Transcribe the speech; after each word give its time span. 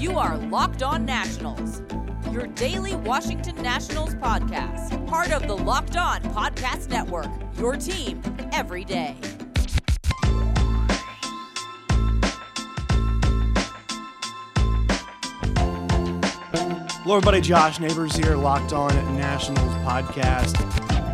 You 0.00 0.16
are 0.16 0.36
Locked 0.36 0.84
On 0.84 1.04
Nationals, 1.04 1.82
your 2.30 2.46
daily 2.46 2.94
Washington 2.94 3.60
Nationals 3.60 4.14
podcast, 4.14 5.04
part 5.08 5.32
of 5.32 5.48
the 5.48 5.56
Locked 5.56 5.96
On 5.96 6.22
Podcast 6.22 6.88
Network, 6.88 7.26
your 7.58 7.74
team 7.74 8.22
every 8.52 8.84
day. 8.84 9.16
Hello, 17.02 17.16
everybody. 17.16 17.40
Josh 17.40 17.80
Neighbors 17.80 18.14
here, 18.14 18.36
Locked 18.36 18.72
On 18.72 18.94
Nationals 19.16 19.74
podcast. 19.84 20.56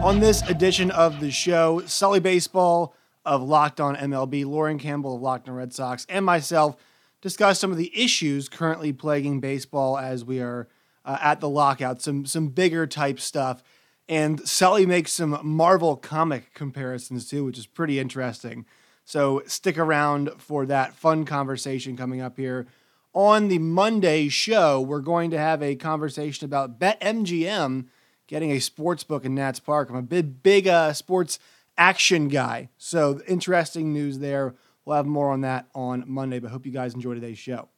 On 0.02 0.20
this 0.20 0.42
edition 0.50 0.90
of 0.90 1.20
the 1.20 1.30
show, 1.30 1.80
Sully 1.86 2.20
Baseball 2.20 2.94
of 3.24 3.42
Locked 3.42 3.80
On 3.80 3.96
MLB, 3.96 4.44
Lauren 4.44 4.78
Campbell 4.78 5.16
of 5.16 5.22
Locked 5.22 5.48
On 5.48 5.54
Red 5.54 5.72
Sox, 5.72 6.04
and 6.10 6.26
myself 6.26 6.76
discuss 7.24 7.58
some 7.58 7.72
of 7.72 7.78
the 7.78 7.90
issues 7.98 8.50
currently 8.50 8.92
plaguing 8.92 9.40
baseball 9.40 9.96
as 9.96 10.26
we 10.26 10.40
are 10.40 10.68
uh, 11.06 11.16
at 11.22 11.40
the 11.40 11.48
lockout, 11.48 12.02
some 12.02 12.26
some 12.26 12.48
bigger 12.48 12.86
type 12.86 13.18
stuff. 13.18 13.62
And 14.06 14.46
Sully 14.46 14.84
makes 14.84 15.14
some 15.14 15.40
Marvel 15.42 15.96
comic 15.96 16.52
comparisons 16.52 17.26
too, 17.26 17.42
which 17.46 17.56
is 17.56 17.66
pretty 17.66 17.98
interesting. 17.98 18.66
So 19.06 19.42
stick 19.46 19.78
around 19.78 20.32
for 20.36 20.66
that 20.66 20.92
fun 20.92 21.24
conversation 21.24 21.96
coming 21.96 22.20
up 22.20 22.36
here. 22.36 22.66
On 23.14 23.48
the 23.48 23.58
Monday 23.58 24.28
show, 24.28 24.78
we're 24.82 25.00
going 25.00 25.30
to 25.30 25.38
have 25.38 25.62
a 25.62 25.76
conversation 25.76 26.44
about 26.44 26.78
BetMGM 26.78 27.86
getting 28.26 28.50
a 28.50 28.60
sports 28.60 29.02
book 29.02 29.24
in 29.24 29.34
Nats 29.34 29.60
Park. 29.60 29.88
I'm 29.88 29.96
a 29.96 30.02
big, 30.02 30.42
big 30.42 30.68
uh, 30.68 30.92
sports 30.92 31.38
action 31.78 32.28
guy. 32.28 32.68
So 32.76 33.22
interesting 33.26 33.94
news 33.94 34.18
there. 34.18 34.54
We'll 34.84 34.96
have 34.96 35.06
more 35.06 35.30
on 35.30 35.40
that 35.42 35.68
on 35.74 36.04
Monday, 36.06 36.38
but 36.38 36.50
hope 36.50 36.66
you 36.66 36.72
guys 36.72 36.94
enjoy 36.94 37.14
today's 37.14 37.38
show. 37.38 37.68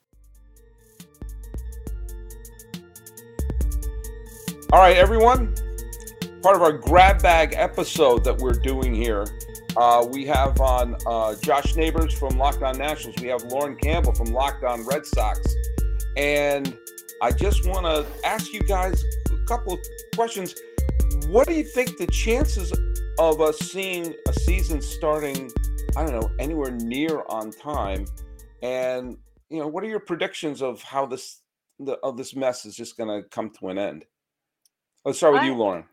All 4.72 4.80
right, 4.80 4.96
everyone. 4.96 5.54
Part 6.42 6.56
of 6.56 6.62
our 6.62 6.72
grab 6.72 7.22
bag 7.22 7.54
episode 7.56 8.24
that 8.24 8.36
we're 8.36 8.52
doing 8.52 8.94
here, 8.94 9.24
uh, 9.76 10.06
we 10.10 10.26
have 10.26 10.60
on 10.60 10.96
uh, 11.06 11.36
Josh 11.36 11.76
Neighbors 11.76 12.12
from 12.12 12.36
Locked 12.36 12.62
On 12.62 12.76
Nationals. 12.76 13.16
We 13.20 13.28
have 13.28 13.42
Lauren 13.44 13.76
Campbell 13.76 14.12
from 14.12 14.32
Locked 14.32 14.64
On 14.64 14.84
Red 14.84 15.06
Sox. 15.06 15.40
And 16.16 16.76
I 17.22 17.30
just 17.30 17.66
want 17.66 17.86
to 17.86 18.26
ask 18.26 18.52
you 18.52 18.60
guys 18.60 19.04
a 19.32 19.44
couple 19.46 19.74
of 19.74 19.80
questions. 20.14 20.54
What 21.28 21.46
do 21.46 21.54
you 21.54 21.64
think 21.64 21.96
the 21.98 22.06
chances 22.08 22.72
of 23.18 23.40
us 23.40 23.58
seeing 23.58 24.14
a 24.28 24.32
season 24.32 24.82
starting, 24.82 25.50
I 25.96 26.04
don't 26.04 26.12
know, 26.12 26.30
anywhere 26.38 26.72
near 26.72 27.22
on 27.30 27.50
time? 27.50 28.04
And 28.62 29.16
you 29.48 29.58
know, 29.58 29.66
what 29.66 29.82
are 29.82 29.88
your 29.88 30.00
predictions 30.00 30.60
of 30.60 30.82
how 30.82 31.06
this 31.06 31.40
the, 31.78 31.94
of 32.02 32.18
this 32.18 32.36
mess 32.36 32.66
is 32.66 32.76
just 32.76 32.98
going 32.98 33.08
to 33.08 33.26
come 33.30 33.50
to 33.58 33.68
an 33.68 33.78
end? 33.78 34.04
Let's 35.06 35.16
start 35.16 35.32
with 35.32 35.42
I, 35.42 35.46
you, 35.46 35.54
Lauren. 35.54 35.84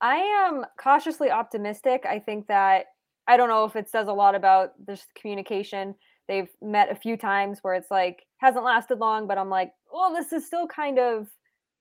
I 0.00 0.16
am 0.16 0.64
cautiously 0.80 1.30
optimistic. 1.30 2.06
I 2.08 2.18
think 2.18 2.46
that 2.46 2.86
I 3.28 3.36
don't 3.36 3.50
know 3.50 3.66
if 3.66 3.76
it 3.76 3.90
says 3.90 4.08
a 4.08 4.12
lot 4.12 4.34
about 4.34 4.70
this 4.86 5.06
communication. 5.20 5.96
They've 6.28 6.48
met 6.62 6.90
a 6.90 6.96
few 6.96 7.18
times 7.18 7.58
where 7.60 7.74
it's 7.74 7.90
like 7.90 8.24
hasn't 8.38 8.64
lasted 8.64 9.00
long, 9.00 9.26
but 9.26 9.36
I'm 9.36 9.50
like, 9.50 9.72
well, 9.92 10.14
this 10.14 10.32
is 10.32 10.46
still 10.46 10.66
kind 10.66 10.98
of 10.98 11.28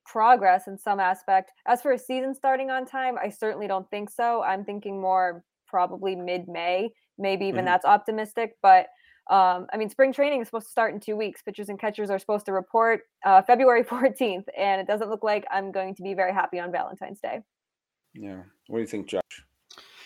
progress 0.06 0.68
in 0.68 0.78
some 0.78 1.00
aspect. 1.00 1.52
As 1.66 1.82
for 1.82 1.94
a 1.94 1.98
season 1.98 2.36
starting 2.36 2.70
on 2.70 2.86
time, 2.86 3.16
I 3.18 3.30
certainly 3.30 3.68
don't 3.68 3.90
think 3.90 4.10
so. 4.10 4.44
I'm 4.44 4.66
thinking 4.66 5.00
more 5.00 5.46
probably 5.72 6.16
mid 6.16 6.48
May, 6.48 6.92
maybe 7.18 7.46
even 7.46 7.60
mm-hmm. 7.60 7.66
that's 7.66 7.86
optimistic. 7.86 8.58
But 8.62 8.88
um, 9.30 9.68
I 9.74 9.78
mean, 9.78 9.90
spring 9.90 10.14
training 10.14 10.42
is 10.42 10.48
supposed 10.48 10.68
to 10.68 10.72
start 10.72 10.94
in 10.94 11.00
two 11.00 11.16
weeks. 11.16 11.42
Pitchers 11.42 11.70
and 11.70 11.80
catchers 11.80 12.10
are 12.10 12.20
supposed 12.20 12.46
to 12.48 12.52
report 12.52 13.02
uh, 13.26 13.42
February 13.42 13.84
14th, 13.86 14.46
and 14.58 14.82
it 14.82 14.88
doesn't 14.88 15.10
look 15.10 15.24
like 15.24 15.46
I'm 15.50 15.72
going 15.72 15.96
to 15.96 16.04
be 16.04 16.14
very 16.14 16.34
happy 16.34 16.60
on 16.60 16.72
Valentine's 16.72 17.20
Day. 17.20 17.40
Yeah. 18.14 18.42
What 18.68 18.78
do 18.78 18.82
you 18.82 18.88
think, 18.88 19.08
Josh? 19.08 19.22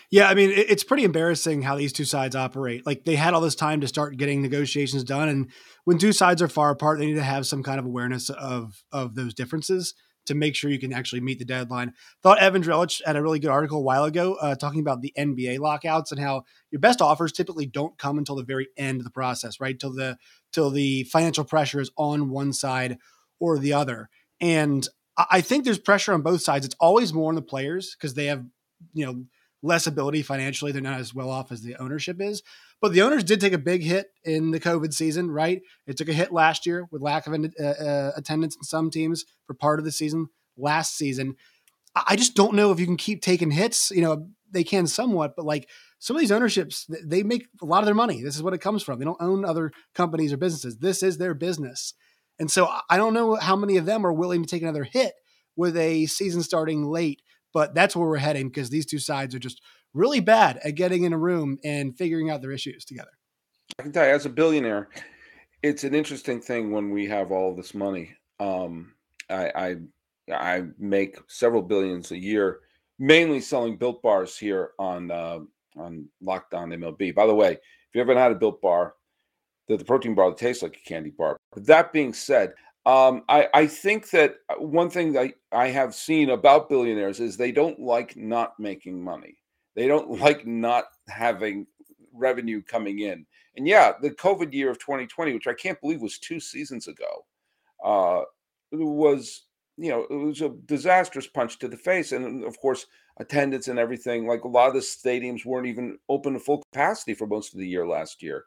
Yeah, 0.08 0.28
I 0.28 0.34
mean, 0.34 0.52
it's 0.54 0.84
pretty 0.84 1.02
embarrassing 1.02 1.62
how 1.62 1.76
these 1.76 1.92
two 1.92 2.04
sides 2.04 2.36
operate. 2.36 2.86
Like 2.86 3.04
they 3.04 3.16
had 3.16 3.34
all 3.34 3.40
this 3.40 3.56
time 3.56 3.80
to 3.80 3.88
start 3.88 4.16
getting 4.16 4.40
negotiations 4.40 5.02
done, 5.02 5.28
and 5.28 5.50
when 5.84 5.98
two 5.98 6.12
sides 6.12 6.40
are 6.40 6.48
far 6.48 6.70
apart, 6.70 7.00
they 7.00 7.06
need 7.06 7.14
to 7.14 7.24
have 7.24 7.44
some 7.44 7.64
kind 7.64 7.80
of 7.80 7.86
awareness 7.86 8.30
of 8.30 8.84
of 8.92 9.16
those 9.16 9.34
differences 9.34 9.94
to 10.26 10.34
make 10.34 10.54
sure 10.54 10.70
you 10.70 10.78
can 10.78 10.92
actually 10.92 11.20
meet 11.20 11.38
the 11.38 11.44
deadline. 11.44 11.92
Thought 12.22 12.38
Evan 12.38 12.62
Drellich 12.62 13.00
had 13.04 13.16
a 13.16 13.22
really 13.22 13.38
good 13.38 13.50
article 13.50 13.78
a 13.78 13.82
while 13.82 14.04
ago 14.04 14.34
uh, 14.34 14.54
talking 14.54 14.80
about 14.80 15.00
the 15.00 15.12
NBA 15.16 15.58
lockouts 15.58 16.12
and 16.12 16.20
how 16.20 16.44
your 16.70 16.80
best 16.80 17.00
offers 17.00 17.32
typically 17.32 17.66
don't 17.66 17.96
come 17.98 18.18
until 18.18 18.36
the 18.36 18.44
very 18.44 18.68
end 18.76 19.00
of 19.00 19.04
the 19.04 19.10
process, 19.10 19.60
right? 19.60 19.78
Till 19.78 19.92
the 19.92 20.18
till 20.52 20.70
the 20.70 21.04
financial 21.04 21.44
pressure 21.44 21.80
is 21.80 21.90
on 21.96 22.30
one 22.30 22.52
side 22.52 22.98
or 23.40 23.58
the 23.58 23.72
other. 23.72 24.08
And 24.40 24.86
I 25.16 25.40
think 25.40 25.64
there's 25.64 25.78
pressure 25.78 26.12
on 26.12 26.22
both 26.22 26.42
sides. 26.42 26.66
It's 26.66 26.76
always 26.78 27.12
more 27.12 27.30
on 27.30 27.34
the 27.34 27.42
players 27.42 27.96
because 27.96 28.14
they 28.14 28.26
have, 28.26 28.44
you 28.92 29.06
know, 29.06 29.24
less 29.62 29.86
ability 29.86 30.22
financially. 30.22 30.72
They're 30.72 30.82
not 30.82 31.00
as 31.00 31.14
well 31.14 31.30
off 31.30 31.50
as 31.52 31.62
the 31.62 31.76
ownership 31.76 32.20
is. 32.20 32.42
But 32.80 32.92
the 32.92 33.02
owners 33.02 33.24
did 33.24 33.40
take 33.40 33.52
a 33.52 33.58
big 33.58 33.82
hit 33.82 34.08
in 34.24 34.50
the 34.50 34.60
COVID 34.60 34.92
season, 34.92 35.30
right? 35.30 35.62
It 35.86 35.96
took 35.96 36.08
a 36.08 36.12
hit 36.12 36.32
last 36.32 36.66
year 36.66 36.86
with 36.90 37.02
lack 37.02 37.26
of 37.26 37.32
uh, 37.32 37.62
uh, 37.62 38.12
attendance 38.16 38.54
in 38.56 38.62
some 38.62 38.90
teams 38.90 39.24
for 39.46 39.54
part 39.54 39.78
of 39.78 39.84
the 39.84 39.92
season 39.92 40.28
last 40.56 40.96
season. 40.96 41.36
I 41.94 42.16
just 42.16 42.34
don't 42.34 42.54
know 42.54 42.72
if 42.72 42.80
you 42.80 42.86
can 42.86 42.98
keep 42.98 43.22
taking 43.22 43.50
hits. 43.50 43.90
You 43.90 44.02
know, 44.02 44.28
they 44.50 44.64
can 44.64 44.86
somewhat, 44.86 45.34
but 45.36 45.46
like 45.46 45.68
some 45.98 46.16
of 46.16 46.20
these 46.20 46.30
ownerships, 46.32 46.86
they 47.02 47.22
make 47.22 47.48
a 47.62 47.64
lot 47.64 47.78
of 47.78 47.86
their 47.86 47.94
money. 47.94 48.22
This 48.22 48.36
is 48.36 48.42
what 48.42 48.52
it 48.52 48.60
comes 48.60 48.82
from. 48.82 48.98
They 48.98 49.06
don't 49.06 49.20
own 49.20 49.44
other 49.44 49.72
companies 49.94 50.32
or 50.32 50.36
businesses. 50.36 50.76
This 50.76 51.02
is 51.02 51.16
their 51.16 51.32
business. 51.32 51.94
And 52.38 52.50
so 52.50 52.68
I 52.90 52.98
don't 52.98 53.14
know 53.14 53.36
how 53.36 53.56
many 53.56 53.78
of 53.78 53.86
them 53.86 54.06
are 54.06 54.12
willing 54.12 54.42
to 54.42 54.48
take 54.48 54.60
another 54.60 54.84
hit 54.84 55.14
with 55.56 55.74
a 55.78 56.04
season 56.04 56.42
starting 56.42 56.84
late 56.84 57.22
but 57.56 57.74
that's 57.74 57.96
where 57.96 58.06
we're 58.06 58.18
heading 58.18 58.48
because 58.48 58.68
these 58.68 58.84
two 58.84 58.98
sides 58.98 59.34
are 59.34 59.38
just 59.38 59.62
really 59.94 60.20
bad 60.20 60.58
at 60.64 60.74
getting 60.74 61.04
in 61.04 61.12
a 61.12 61.18
room 61.18 61.58
and 61.64 61.96
figuring 61.96 62.30
out 62.30 62.42
their 62.42 62.52
issues 62.52 62.84
together. 62.84 63.10
I 63.78 63.82
can 63.82 63.92
tell 63.92 64.06
you, 64.06 64.14
as 64.14 64.26
a 64.26 64.30
billionaire, 64.30 64.88
it's 65.62 65.84
an 65.84 65.94
interesting 65.94 66.40
thing 66.40 66.70
when 66.70 66.90
we 66.90 67.06
have 67.06 67.32
all 67.32 67.54
this 67.54 67.74
money. 67.74 68.14
Um, 68.38 68.94
I, 69.28 69.50
I 69.54 69.76
I 70.32 70.64
make 70.78 71.18
several 71.28 71.62
billions 71.62 72.10
a 72.10 72.18
year, 72.18 72.60
mainly 72.98 73.40
selling 73.40 73.76
built 73.76 74.02
bars 74.02 74.36
here 74.36 74.70
on 74.78 75.10
uh, 75.10 75.40
on 75.76 76.08
Locked 76.20 76.54
On 76.54 76.70
MLB. 76.70 77.14
By 77.14 77.26
the 77.26 77.34
way, 77.34 77.52
if 77.52 77.94
you 77.94 78.00
haven't 78.00 78.16
had 78.16 78.32
a 78.32 78.36
built 78.36 78.60
bar, 78.60 78.94
the, 79.68 79.76
the 79.76 79.84
protein 79.84 80.14
bar 80.14 80.30
that 80.30 80.38
tastes 80.38 80.62
like 80.62 80.76
a 80.76 80.88
candy 80.88 81.10
bar. 81.10 81.36
But 81.52 81.66
that 81.66 81.92
being 81.92 82.12
said, 82.12 82.54
um, 82.84 83.24
I, 83.28 83.48
I 83.52 83.66
think 83.66 84.10
that 84.10 84.36
uh, 84.48 84.54
one 84.60 84.90
thing 84.90 85.12
that 85.14 85.34
I 85.52 85.68
have 85.68 85.94
seen 85.94 86.30
about 86.30 86.68
billionaires 86.68 87.20
is 87.20 87.36
they 87.36 87.52
don't 87.52 87.80
like 87.80 88.16
not 88.16 88.58
making 88.58 89.02
money. 89.02 89.35
They 89.76 89.86
don't 89.86 90.10
like 90.20 90.46
not 90.46 90.86
having 91.08 91.66
revenue 92.12 92.62
coming 92.62 93.00
in. 93.00 93.24
And 93.56 93.66
yeah, 93.66 93.92
the 94.02 94.10
COVID 94.10 94.52
year 94.52 94.70
of 94.70 94.78
2020, 94.78 95.32
which 95.32 95.46
I 95.46 95.54
can't 95.54 95.80
believe 95.80 96.02
was 96.02 96.18
two 96.18 96.40
seasons 96.40 96.88
ago, 96.88 97.24
uh, 97.84 98.22
was 98.72 99.44
you 99.78 99.90
know 99.90 100.06
it 100.10 100.14
was 100.14 100.40
a 100.40 100.48
disastrous 100.66 101.26
punch 101.26 101.58
to 101.58 101.68
the 101.68 101.76
face. 101.76 102.12
And 102.12 102.44
of 102.44 102.58
course, 102.58 102.86
attendance 103.18 103.68
and 103.68 103.78
everything. 103.78 104.26
Like 104.26 104.44
a 104.44 104.48
lot 104.48 104.68
of 104.68 104.74
the 104.74 104.80
stadiums 104.80 105.46
weren't 105.46 105.68
even 105.68 105.98
open 106.08 106.34
to 106.34 106.40
full 106.40 106.62
capacity 106.72 107.14
for 107.14 107.26
most 107.26 107.54
of 107.54 107.60
the 107.60 107.68
year 107.68 107.86
last 107.86 108.22
year. 108.22 108.44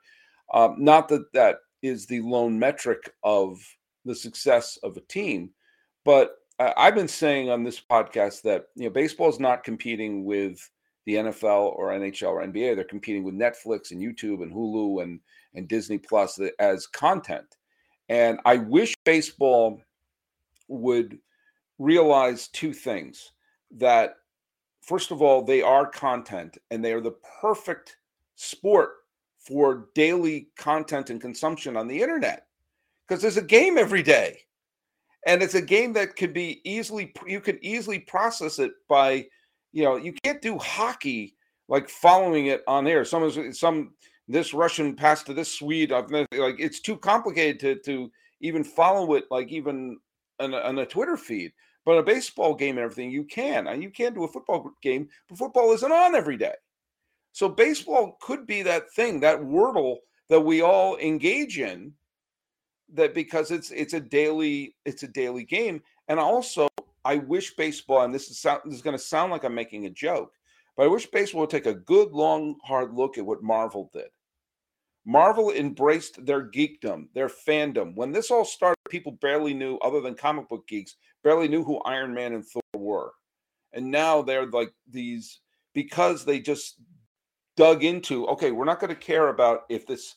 Um, 0.53 0.75
not 0.77 1.07
that 1.09 1.31
that 1.33 1.57
is 1.81 2.05
the 2.05 2.21
lone 2.21 2.57
metric 2.59 3.13
of 3.23 3.59
the 4.05 4.15
success 4.15 4.77
of 4.83 4.97
a 4.97 5.01
team. 5.01 5.51
But 6.05 6.35
I've 6.59 6.95
been 6.95 7.07
saying 7.07 7.49
on 7.49 7.63
this 7.63 7.79
podcast 7.79 8.41
that 8.43 8.65
you 8.75 8.85
know 8.85 8.89
baseball 8.89 9.29
is 9.29 9.39
not 9.39 9.63
competing 9.63 10.25
with 10.25 10.59
the 11.09 11.15
NFL 11.15 11.75
or 11.75 11.89
NHL 11.89 12.29
or 12.29 12.45
NBA. 12.45 12.75
They're 12.75 12.83
competing 12.83 13.23
with 13.23 13.33
Netflix 13.33 13.89
and 13.89 13.99
YouTube 13.99 14.43
and 14.43 14.53
Hulu 14.53 15.01
and 15.01 15.19
and 15.55 15.67
Disney 15.67 15.97
Plus 15.97 16.39
as 16.59 16.85
content. 16.85 17.57
And 18.09 18.39
I 18.45 18.57
wish 18.57 18.95
baseball 19.05 19.81
would 20.67 21.17
realize 21.79 22.47
two 22.49 22.73
things 22.73 23.31
that 23.71 24.17
first 24.81 25.09
of 25.09 25.23
all 25.23 25.41
they 25.41 25.63
are 25.63 25.87
content 25.87 26.59
and 26.69 26.85
they 26.85 26.93
are 26.93 27.01
the 27.01 27.15
perfect 27.41 27.97
sport 28.35 28.97
for 29.39 29.87
daily 29.95 30.49
content 30.57 31.09
and 31.09 31.19
consumption 31.19 31.75
on 31.75 31.87
the 31.87 31.99
internet 31.99 32.45
because 33.07 33.21
there's 33.21 33.37
a 33.37 33.41
game 33.41 33.79
every 33.79 34.03
day 34.03 34.39
and 35.25 35.41
it's 35.41 35.55
a 35.55 35.61
game 35.61 35.93
that 35.93 36.15
could 36.15 36.33
be 36.33 36.61
easily 36.63 37.13
you 37.25 37.39
could 37.39 37.57
easily 37.61 37.99
process 37.99 38.59
it 38.59 38.73
by 38.87 39.25
you 39.71 39.83
know 39.83 39.95
you 39.95 40.13
can't 40.23 40.41
do 40.41 40.57
hockey 40.57 41.35
like 41.67 41.89
following 41.89 42.47
it 42.47 42.63
on 42.67 42.87
air. 42.87 43.05
Some 43.05 43.23
uh, 43.23 43.51
some 43.51 43.91
this 44.27 44.53
russian 44.53 44.95
pass 44.95 45.23
to 45.23 45.33
this 45.33 45.51
swede 45.51 45.91
like 45.91 46.27
it's 46.31 46.79
too 46.79 46.97
complicated 46.97 47.59
to 47.59 47.75
to 47.91 48.11
even 48.41 48.63
follow 48.63 49.15
it 49.15 49.25
like 49.31 49.49
even 49.49 49.97
on 50.39 50.53
a, 50.53 50.57
on 50.57 50.79
a 50.79 50.85
twitter 50.85 51.17
feed. 51.17 51.51
But 51.85 51.97
a 51.97 52.03
baseball 52.03 52.53
game 52.53 52.77
and 52.77 52.83
everything 52.83 53.09
you 53.09 53.23
can 53.23 53.67
and 53.67 53.81
you 53.81 53.89
can 53.89 54.13
do 54.13 54.23
a 54.23 54.27
football 54.27 54.71
game 54.81 55.09
but 55.27 55.37
football 55.37 55.73
isn't 55.73 55.91
on 55.91 56.15
every 56.15 56.37
day. 56.37 56.53
So 57.31 57.49
baseball 57.49 58.17
could 58.21 58.45
be 58.45 58.61
that 58.63 58.91
thing 58.95 59.19
that 59.21 59.39
wordle 59.39 59.97
that 60.29 60.41
we 60.41 60.61
all 60.61 60.97
engage 60.97 61.59
in 61.59 61.93
that 62.93 63.13
because 63.13 63.51
it's 63.51 63.71
it's 63.71 63.93
a 63.93 63.99
daily 63.99 64.75
it's 64.85 65.03
a 65.03 65.07
daily 65.07 65.43
game 65.43 65.81
and 66.07 66.19
also 66.19 66.67
i 67.05 67.15
wish 67.15 67.55
baseball 67.55 68.03
and 68.03 68.13
this 68.13 68.29
is 68.29 68.39
sound, 68.39 68.61
this 68.65 68.75
is 68.75 68.81
going 68.81 68.97
to 68.97 69.03
sound 69.03 69.31
like 69.31 69.43
i'm 69.43 69.55
making 69.55 69.85
a 69.85 69.89
joke 69.89 70.33
but 70.75 70.83
i 70.83 70.87
wish 70.87 71.05
baseball 71.07 71.41
would 71.41 71.49
take 71.49 71.65
a 71.65 71.73
good 71.73 72.11
long 72.11 72.55
hard 72.63 72.93
look 72.93 73.17
at 73.17 73.25
what 73.25 73.43
marvel 73.43 73.89
did. 73.93 74.07
Marvel 75.05 75.51
embraced 75.51 76.23
their 76.25 76.49
geekdom 76.51 77.07
their 77.13 77.29
fandom. 77.29 77.95
When 77.95 78.11
this 78.11 78.31
all 78.31 78.45
started 78.45 78.77
people 78.89 79.13
barely 79.13 79.53
knew 79.53 79.77
other 79.77 80.01
than 80.01 80.13
comic 80.13 80.47
book 80.49 80.67
geeks 80.67 80.95
barely 81.23 81.47
knew 81.47 81.63
who 81.63 81.79
iron 81.79 82.13
man 82.13 82.33
and 82.33 82.45
thor 82.45 82.61
were. 82.75 83.11
And 83.73 83.89
now 83.89 84.21
they're 84.21 84.45
like 84.45 84.71
these 84.89 85.39
because 85.73 86.25
they 86.25 86.39
just 86.39 86.75
dug 87.57 87.83
into 87.83 88.25
okay 88.27 88.51
we're 88.51 88.63
not 88.65 88.79
going 88.79 88.93
to 88.93 88.95
care 88.95 89.29
about 89.29 89.61
if 89.69 89.85
this 89.85 90.15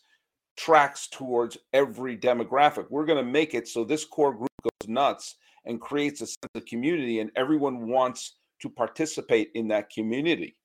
tracks 0.57 1.09
towards 1.09 1.57
every 1.73 2.17
demographic. 2.17 2.87
We're 2.91 3.07
going 3.07 3.25
to 3.25 3.31
make 3.31 3.55
it 3.55 3.69
so 3.69 3.85
this 3.85 4.05
core 4.05 4.35
group 4.35 4.51
goes 4.63 4.89
nuts 4.89 5.37
and 5.65 5.81
creates 5.81 6.21
a 6.21 6.27
sense 6.27 6.55
of 6.55 6.67
community 6.67 7.21
and 7.21 7.31
everyone 7.37 7.89
wants 7.89 8.37
to 8.61 8.69
participate 8.69 9.51
in 9.55 9.69
that 9.69 9.91
community 9.91 10.57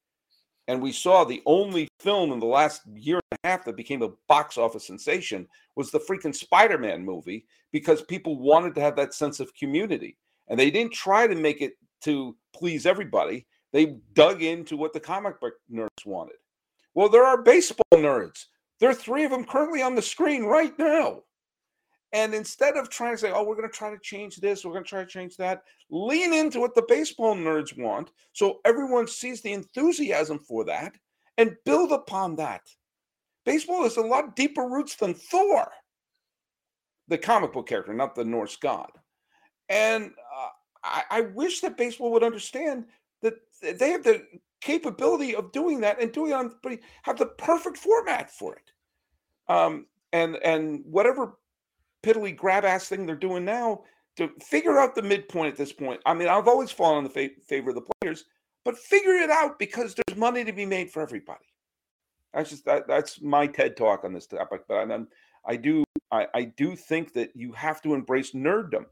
and 0.69 0.81
we 0.81 0.91
saw 0.91 1.23
the 1.23 1.41
only 1.45 1.87
film 1.99 2.31
in 2.31 2.39
the 2.39 2.45
last 2.45 2.81
year 2.93 3.19
and 3.31 3.39
a 3.43 3.47
half 3.47 3.65
that 3.65 3.77
became 3.77 4.01
a 4.01 4.11
box 4.27 4.57
office 4.57 4.85
sensation 4.85 5.47
was 5.75 5.89
the 5.91 5.99
freaking 5.99 6.35
spider-man 6.35 7.03
movie 7.03 7.45
because 7.71 8.01
people 8.03 8.39
wanted 8.39 8.75
to 8.75 8.81
have 8.81 8.95
that 8.95 9.13
sense 9.13 9.39
of 9.39 9.53
community 9.55 10.17
and 10.47 10.59
they 10.59 10.69
didn't 10.69 10.93
try 10.93 11.25
to 11.25 11.35
make 11.35 11.61
it 11.61 11.73
to 12.01 12.35
please 12.53 12.85
everybody 12.85 13.45
they 13.73 13.97
dug 14.13 14.43
into 14.43 14.77
what 14.77 14.93
the 14.93 14.99
comic 14.99 15.39
book 15.39 15.53
nerds 15.71 16.05
wanted 16.05 16.35
well, 16.97 17.09
there 17.09 17.27
are 17.27 17.43
baseball 17.43 17.85
nerds. 17.93 18.45
There 18.79 18.89
are 18.89 18.95
three 18.95 19.23
of 19.23 19.29
them 19.29 19.45
currently 19.45 19.83
on 19.83 19.93
the 19.93 20.01
screen 20.01 20.45
right 20.45 20.73
now. 20.79 21.21
And 22.13 22.33
instead 22.33 22.77
of 22.77 22.89
trying 22.89 23.13
to 23.13 23.17
say, 23.17 23.31
oh, 23.33 23.43
we're 23.43 23.55
going 23.55 23.69
to 23.69 23.75
try 23.75 23.89
to 23.89 23.99
change 24.01 24.37
this, 24.37 24.63
we're 24.63 24.71
going 24.71 24.83
to 24.83 24.89
try 24.89 25.03
to 25.03 25.09
change 25.09 25.35
that, 25.37 25.63
lean 25.89 26.33
into 26.33 26.59
what 26.59 26.73
the 26.73 26.85
baseball 26.87 27.35
nerds 27.35 27.77
want 27.77 28.11
so 28.33 28.59
everyone 28.63 29.07
sees 29.07 29.41
the 29.41 29.51
enthusiasm 29.51 30.39
for 30.39 30.63
that 30.65 30.93
and 31.37 31.57
build 31.65 31.91
upon 31.91 32.35
that. 32.37 32.61
Baseball 33.45 33.83
has 33.83 33.97
a 33.97 34.01
lot 34.01 34.35
deeper 34.35 34.63
roots 34.63 34.95
than 34.95 35.13
Thor, 35.13 35.69
the 37.07 37.17
comic 37.17 37.53
book 37.53 37.67
character, 37.67 37.93
not 37.93 38.15
the 38.15 38.25
Norse 38.25 38.55
god. 38.55 38.91
And 39.69 40.11
uh, 40.35 40.49
I, 40.83 41.03
I 41.09 41.21
wish 41.21 41.59
that 41.61 41.77
baseball 41.77 42.11
would 42.11 42.23
understand 42.23 42.85
that 43.21 43.35
they 43.61 43.91
have 43.91 44.03
the 44.03 44.23
capability 44.61 45.35
of 45.35 45.51
doing 45.51 45.81
that 45.81 46.01
and 46.01 46.11
doing 46.11 46.31
it 46.31 46.35
on 46.35 46.53
have 47.03 47.17
the 47.17 47.25
perfect 47.25 47.77
format 47.77 48.31
for 48.31 48.55
it. 48.55 48.71
Um, 49.51 49.87
and 50.13 50.37
and 50.37 50.83
whatever 50.85 51.37
piddly 52.07 52.35
grab 52.35 52.65
ass 52.65 52.87
thing 52.87 53.05
they're 53.05 53.15
doing 53.15 53.45
now 53.45 53.81
to 54.15 54.29
figure 54.41 54.79
out 54.79 54.95
the 54.95 55.01
midpoint 55.01 55.51
at 55.51 55.57
this 55.57 55.73
point. 55.73 55.99
I 56.05 56.13
mean, 56.13 56.27
I've 56.27 56.47
always 56.47 56.71
fallen 56.71 56.99
in 56.99 57.03
the 57.03 57.09
fa- 57.09 57.41
favor 57.47 57.69
of 57.69 57.75
the 57.75 57.87
players, 58.01 58.25
but 58.65 58.77
figure 58.77 59.13
it 59.13 59.29
out 59.29 59.59
because 59.59 59.95
there's 59.95 60.17
money 60.17 60.43
to 60.43 60.51
be 60.51 60.65
made 60.65 60.91
for 60.91 61.01
everybody. 61.01 61.45
That's 62.33 62.49
just 62.49 62.65
that, 62.65 62.87
that's 62.87 63.21
my 63.21 63.47
TED 63.47 63.77
talk 63.77 64.03
on 64.03 64.13
this 64.13 64.27
topic. 64.27 64.61
But 64.67 64.75
I'm, 64.75 65.07
I 65.45 65.55
do 65.55 65.83
I, 66.11 66.27
I 66.33 66.43
do 66.43 66.75
think 66.75 67.13
that 67.13 67.35
you 67.35 67.51
have 67.53 67.81
to 67.83 67.93
embrace 67.93 68.31
nerddom. 68.31 68.85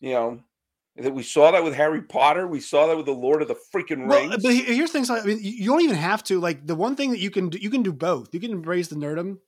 You 0.00 0.12
know, 0.12 0.40
that 0.96 1.14
we 1.14 1.22
saw 1.22 1.50
that 1.52 1.64
with 1.64 1.74
Harry 1.74 2.02
Potter. 2.02 2.46
We 2.46 2.60
saw 2.60 2.86
that 2.86 2.96
with 2.96 3.06
the 3.06 3.12
Lord 3.12 3.42
of 3.42 3.48
the 3.48 3.56
freaking 3.74 4.10
Rings. 4.10 4.30
Well, 4.30 4.38
but 4.42 4.52
here's 4.52 4.90
things. 4.90 5.08
Like, 5.08 5.22
I 5.22 5.26
mean, 5.26 5.38
you 5.40 5.70
don't 5.70 5.82
even 5.82 5.96
have 5.96 6.22
to. 6.24 6.40
Like 6.40 6.66
the 6.66 6.74
one 6.74 6.96
thing 6.96 7.10
that 7.10 7.18
you 7.18 7.30
can 7.30 7.50
do, 7.50 7.58
you 7.58 7.70
can 7.70 7.82
do 7.82 7.92
both. 7.92 8.32
You 8.34 8.40
can 8.40 8.52
embrace 8.52 8.88
the 8.88 8.96
nerdum, 8.96 9.38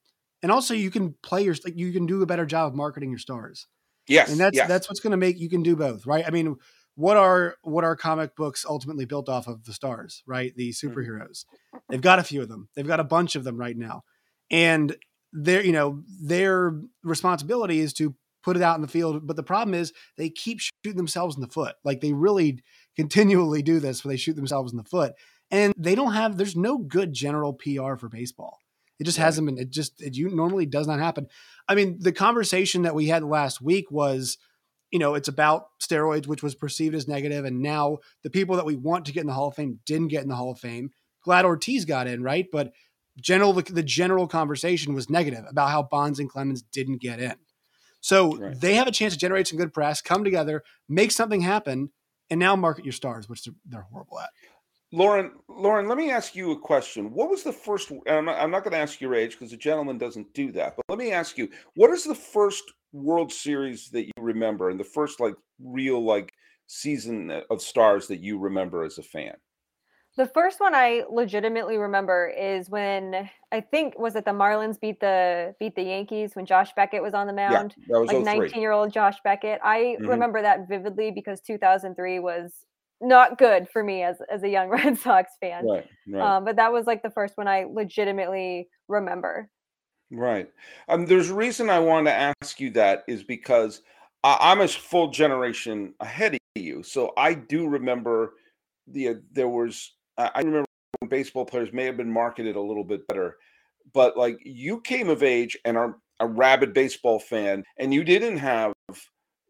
and 0.43 0.53
also 0.53 0.75
you 0.75 0.91
can 0.91 1.15
play 1.23 1.43
your 1.43 1.55
like 1.65 1.77
you 1.77 1.93
can 1.93 2.07
do 2.07 2.23
a 2.23 2.27
better 2.27 2.47
job 2.47 2.69
of 2.69 2.77
marketing 2.77 3.11
your 3.11 3.19
stars. 3.19 3.67
Yes, 4.07 4.31
and 4.31 4.41
that's 4.41 4.57
yes. 4.57 4.69
that's 4.69 4.89
what's 4.89 5.01
going 5.01 5.11
to 5.11 5.17
make 5.17 5.39
you 5.39 5.51
can 5.51 5.63
do 5.63 5.77
both, 5.77 6.07
right? 6.07 6.25
I 6.27 6.31
mean, 6.31 6.57
what 6.95 7.17
are 7.17 7.57
what 7.63 7.85
are 7.85 7.97
comic 7.97 8.35
books 8.37 8.65
ultimately 8.69 9.05
built 9.05 9.29
off 9.29 9.47
of? 9.47 9.65
The 9.65 9.73
stars, 9.73 10.23
right? 10.27 10.55
The 10.57 10.71
mm-hmm. 10.71 10.89
superheroes. 10.89 11.45
Mm-hmm. 11.45 11.79
They've 11.91 12.01
got 12.01 12.19
a 12.19 12.25
few 12.25 12.43
of 12.43 12.49
them. 12.49 12.69
They've 12.75 12.87
got 12.87 13.01
a 13.01 13.05
bunch 13.05 13.37
of 13.37 13.45
them 13.45 13.57
right 13.57 13.77
now, 13.77 14.03
and 14.51 14.97
their 15.33 15.65
you 15.65 15.73
know 15.73 16.03
their 16.23 16.81
responsibility 17.03 17.81
is 17.81 17.93
to 17.95 18.15
put 18.43 18.57
it 18.57 18.63
out 18.63 18.77
in 18.77 18.83
the 18.83 18.89
field. 18.89 19.27
But 19.27 19.37
the 19.37 19.43
problem 19.43 19.75
is 19.75 19.93
they 20.17 20.31
keep 20.31 20.61
shooting 20.61 20.97
themselves 20.97 21.35
in 21.37 21.43
the 21.43 21.49
foot. 21.49 21.77
Like 21.85 22.01
they 22.01 22.13
really 22.13 22.63
continually 22.97 23.63
do 23.63 23.79
this 23.79 24.05
where 24.05 24.13
they 24.13 24.17
shoot 24.17 24.37
themselves 24.37 24.73
in 24.73 24.79
the 24.79 24.85
foot. 24.85 25.13
And 25.51 25.75
they 25.77 25.95
don't 25.95 26.13
have, 26.13 26.37
there's 26.37 26.57
no 26.57 26.79
good 26.79 27.13
general 27.13 27.53
PR 27.55 27.97
for 27.97 28.09
baseball. 28.09 28.59
It 28.99 29.05
just 29.05 29.19
hasn't 29.19 29.47
been, 29.47 29.59
it 29.59 29.71
just, 29.71 30.03
it 30.03 30.17
you 30.17 30.29
normally 30.29 30.67
does 30.67 30.87
not 30.87 30.99
happen. 30.99 31.29
I 31.69 31.75
mean, 31.75 31.99
the 32.01 32.13
conversation 32.13 32.83
that 32.83 32.95
we 32.95 33.07
had 33.07 33.23
last 33.23 33.61
week 33.61 33.91
was, 33.91 34.39
you 34.91 34.99
know, 34.99 35.15
it's 35.15 35.29
about 35.29 35.69
steroids, 35.81 36.27
which 36.27 36.43
was 36.43 36.55
perceived 36.55 36.95
as 36.95 37.07
negative, 37.07 37.45
And 37.45 37.61
now 37.61 37.99
the 38.23 38.31
people 38.31 38.57
that 38.57 38.65
we 38.65 38.77
want 38.77 39.05
to 39.07 39.13
get 39.13 39.21
in 39.21 39.27
the 39.27 39.35
Hall 39.35 39.49
of 39.49 39.55
Fame 39.55 39.81
didn't 39.85 40.09
get 40.09 40.23
in 40.23 40.29
the 40.29 40.35
Hall 40.35 40.51
of 40.51 40.59
Fame. 40.59 40.91
Glad 41.23 41.45
Ortiz 41.45 41.85
got 41.85 42.07
in, 42.07 42.23
right? 42.23 42.47
But 42.51 42.73
general, 43.21 43.53
the, 43.53 43.63
the 43.63 43.83
general 43.83 44.27
conversation 44.27 44.95
was 44.95 45.11
negative 45.11 45.45
about 45.49 45.71
how 45.71 45.83
Bonds 45.83 46.19
and 46.19 46.31
Clemens 46.31 46.63
didn't 46.63 47.01
get 47.01 47.21
in. 47.21 47.35
So 48.01 48.37
right. 48.37 48.59
they 48.59 48.75
have 48.75 48.87
a 48.87 48.93
chance 48.93 49.13
to 49.13 49.19
generate 49.19 49.49
some 49.49 49.59
good 49.59 49.75
press, 49.75 50.01
come 50.01 50.25
together, 50.25 50.63
make 50.89 51.11
something 51.11 51.41
happen, 51.41 51.91
and 52.31 52.39
now 52.39 52.57
market 52.57 52.85
your 52.85 52.93
stars, 52.93 53.29
which 53.29 53.47
they're 53.67 53.87
horrible 53.91 54.21
at. 54.21 54.31
Lauren, 54.91 55.33
Lauren, 55.49 55.87
let 55.87 55.99
me 55.99 56.11
ask 56.11 56.35
you 56.35 56.53
a 56.53 56.59
question. 56.59 57.13
What 57.13 57.29
was 57.29 57.43
the 57.43 57.53
first? 57.53 57.93
I'm 58.09 58.25
not, 58.25 58.41
I'm 58.41 58.51
not 58.51 58.65
going 58.65 58.73
to 58.73 58.79
ask 58.79 59.01
your 59.01 59.15
age 59.15 59.33
because 59.33 59.53
a 59.53 59.57
gentleman 59.57 59.99
doesn't 59.99 60.33
do 60.33 60.51
that. 60.53 60.77
But 60.77 60.85
let 60.89 60.99
me 60.99 61.13
ask 61.13 61.37
you: 61.37 61.49
What 61.75 61.91
is 61.91 62.05
the 62.05 62.15
first 62.15 62.65
World 62.93 63.31
Series 63.31 63.91
that 63.91 64.07
you 64.07 64.13
remember, 64.19 64.71
and 64.71 64.81
the 64.81 64.85
first 64.85 65.21
like 65.21 65.35
real 65.63 66.03
like 66.03 66.33
season 66.67 67.43
of 67.51 67.61
stars 67.61 68.07
that 68.07 68.21
you 68.21 68.39
remember 68.39 68.83
as 68.85 68.97
a 68.97 69.03
fan? 69.03 69.35
The 70.17 70.27
first 70.27 70.59
one 70.59 70.75
I 70.75 71.05
legitimately 71.11 71.77
remember 71.77 72.33
is 72.37 72.71
when 72.71 73.29
I 73.53 73.61
think 73.61 73.99
was 73.99 74.17
it 74.17 74.25
the 74.25 74.33
Marlins 74.33 74.81
beat 74.81 75.01
the 75.01 75.55
beat 75.61 75.77
the 75.77 75.83
Yankees 75.83 76.35
when 76.35 76.47
Josh 76.47 76.73
Beckett 76.75 77.03
was 77.03 77.13
on 77.13 77.27
the 77.27 77.33
mound. 77.35 77.75
Yeah, 77.89 77.99
like 77.99 78.25
19 78.25 78.61
year 78.61 78.73
old 78.73 78.91
Josh 78.91 79.17
Beckett. 79.23 79.61
I 79.63 79.97
mm-hmm. 79.99 80.07
remember 80.07 80.41
that 80.41 80.67
vividly 80.67 81.11
because 81.11 81.43
2003 81.43 82.21
was 82.21 82.65
not 83.01 83.39
good 83.39 83.69
for 83.73 83.83
me 83.83 84.03
as 84.03 84.17
as 84.31 84.43
a 84.43 84.49
young 84.49 84.69
Red 84.71 84.99
Sox 84.99 85.33
fan. 85.41 85.67
Right, 85.67 85.87
right. 86.09 86.37
Um, 86.37 86.45
but 86.45 86.57
that 86.57 86.73
was 86.73 86.87
like 86.87 87.03
the 87.03 87.11
first 87.11 87.37
one 87.37 87.49
I 87.49 87.65
legitimately 87.65 88.69
remember. 88.89 89.49
Right. 90.11 90.51
Um, 90.89 91.07
there's 91.07 91.31
a 91.31 91.35
reason 91.35 91.69
I 91.69 91.81
want 91.81 92.07
to 92.07 92.15
ask 92.15 92.59
you 92.61 92.71
that 92.71 93.05
is 93.07 93.23
because 93.23 93.83
I, 94.25 94.39
I'm 94.41 94.61
a 94.63 94.69
full 94.69 95.11
generation 95.11 95.95
ahead 96.01 96.35
of 96.35 96.41
you, 96.55 96.83
so 96.83 97.13
I 97.17 97.35
do 97.35 97.69
remember 97.69 98.35
the 98.87 99.09
uh, 99.09 99.15
there 99.33 99.49
was 99.49 99.93
I 100.17 100.39
remember 100.39 100.67
baseball 101.09 101.45
players 101.45 101.73
may 101.73 101.85
have 101.85 101.97
been 101.97 102.13
marketed 102.13 102.57
a 102.57 102.61
little 102.61 102.85
bit 102.85 103.07
better, 103.07 103.37
but 103.93 104.17
like 104.17 104.39
you 104.45 104.81
came 104.81 105.09
of 105.09 105.23
age 105.23 105.57
and 105.65 105.77
are 105.77 105.99
a 106.21 106.27
rabid 106.27 106.73
baseball 106.73 107.21
fan, 107.21 107.63
and 107.79 107.95
you 107.95 108.03
didn't 108.03 108.39
have 108.39 108.73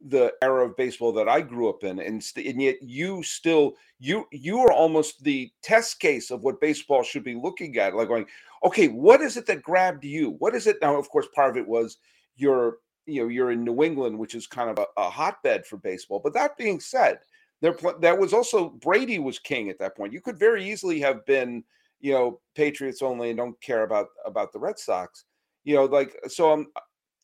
the 0.07 0.33
era 0.43 0.64
of 0.67 0.76
baseball 0.76 1.12
that 1.12 1.28
I 1.28 1.40
grew 1.40 1.69
up 1.69 1.83
in, 1.83 1.99
and, 1.99 2.23
st- 2.23 2.47
and 2.47 2.62
yet 2.62 2.76
you 2.83 3.23
still 3.23 3.75
you 3.99 4.26
you 4.31 4.61
are 4.61 4.73
almost 4.73 5.25
the 5.25 5.50
test 5.62 5.99
case 5.99 6.31
of 6.31 6.43
what 6.43 6.61
baseball 6.61 7.02
should 7.02 7.25
be 7.25 7.35
looking 7.35 7.76
at. 7.78 7.95
Like 7.95 8.09
going, 8.09 8.26
okay, 8.64 8.88
what 8.88 9.21
is 9.21 9.37
it 9.37 9.47
that 9.47 9.62
grabbed 9.62 10.05
you? 10.05 10.37
What 10.38 10.55
is 10.55 10.67
it 10.67 10.78
now? 10.81 10.97
Of 10.97 11.11
course, 11.11 11.26
part 11.35 11.50
of 11.50 11.57
it 11.57 11.67
was 11.67 11.99
your 12.37 12.78
you 13.07 13.23
know 13.23 13.28
you're 13.28 13.50
in 13.50 13.64
New 13.64 13.83
England, 13.83 14.19
which 14.19 14.35
is 14.35 14.47
kind 14.47 14.71
of 14.71 14.78
a, 14.78 15.00
a 15.00 15.11
hotbed 15.11 15.67
for 15.67 15.78
baseball. 15.78 16.21
But 16.23 16.35
that 16.35 16.57
being 16.57 16.78
said, 16.78 17.19
there 17.61 17.76
that 18.00 18.19
was 18.19 18.33
also 18.33 18.71
Brady 18.71 19.19
was 19.19 19.38
king 19.38 19.69
at 19.69 19.78
that 19.81 19.97
point. 19.97 20.12
You 20.12 20.21
could 20.21 20.38
very 20.38 20.69
easily 20.69 21.00
have 21.00 21.26
been, 21.26 21.64
you 22.00 22.12
know, 22.12 22.40
Patriots 22.55 23.02
only 23.02 23.31
and 23.31 23.38
don't 23.38 23.61
care 23.61 23.83
about 23.83 24.09
about 24.25 24.52
the 24.52 24.61
Red 24.61 24.78
Sox. 24.78 25.25
You 25.64 25.75
know, 25.75 25.85
like 25.87 26.17
so 26.28 26.52
um 26.52 26.69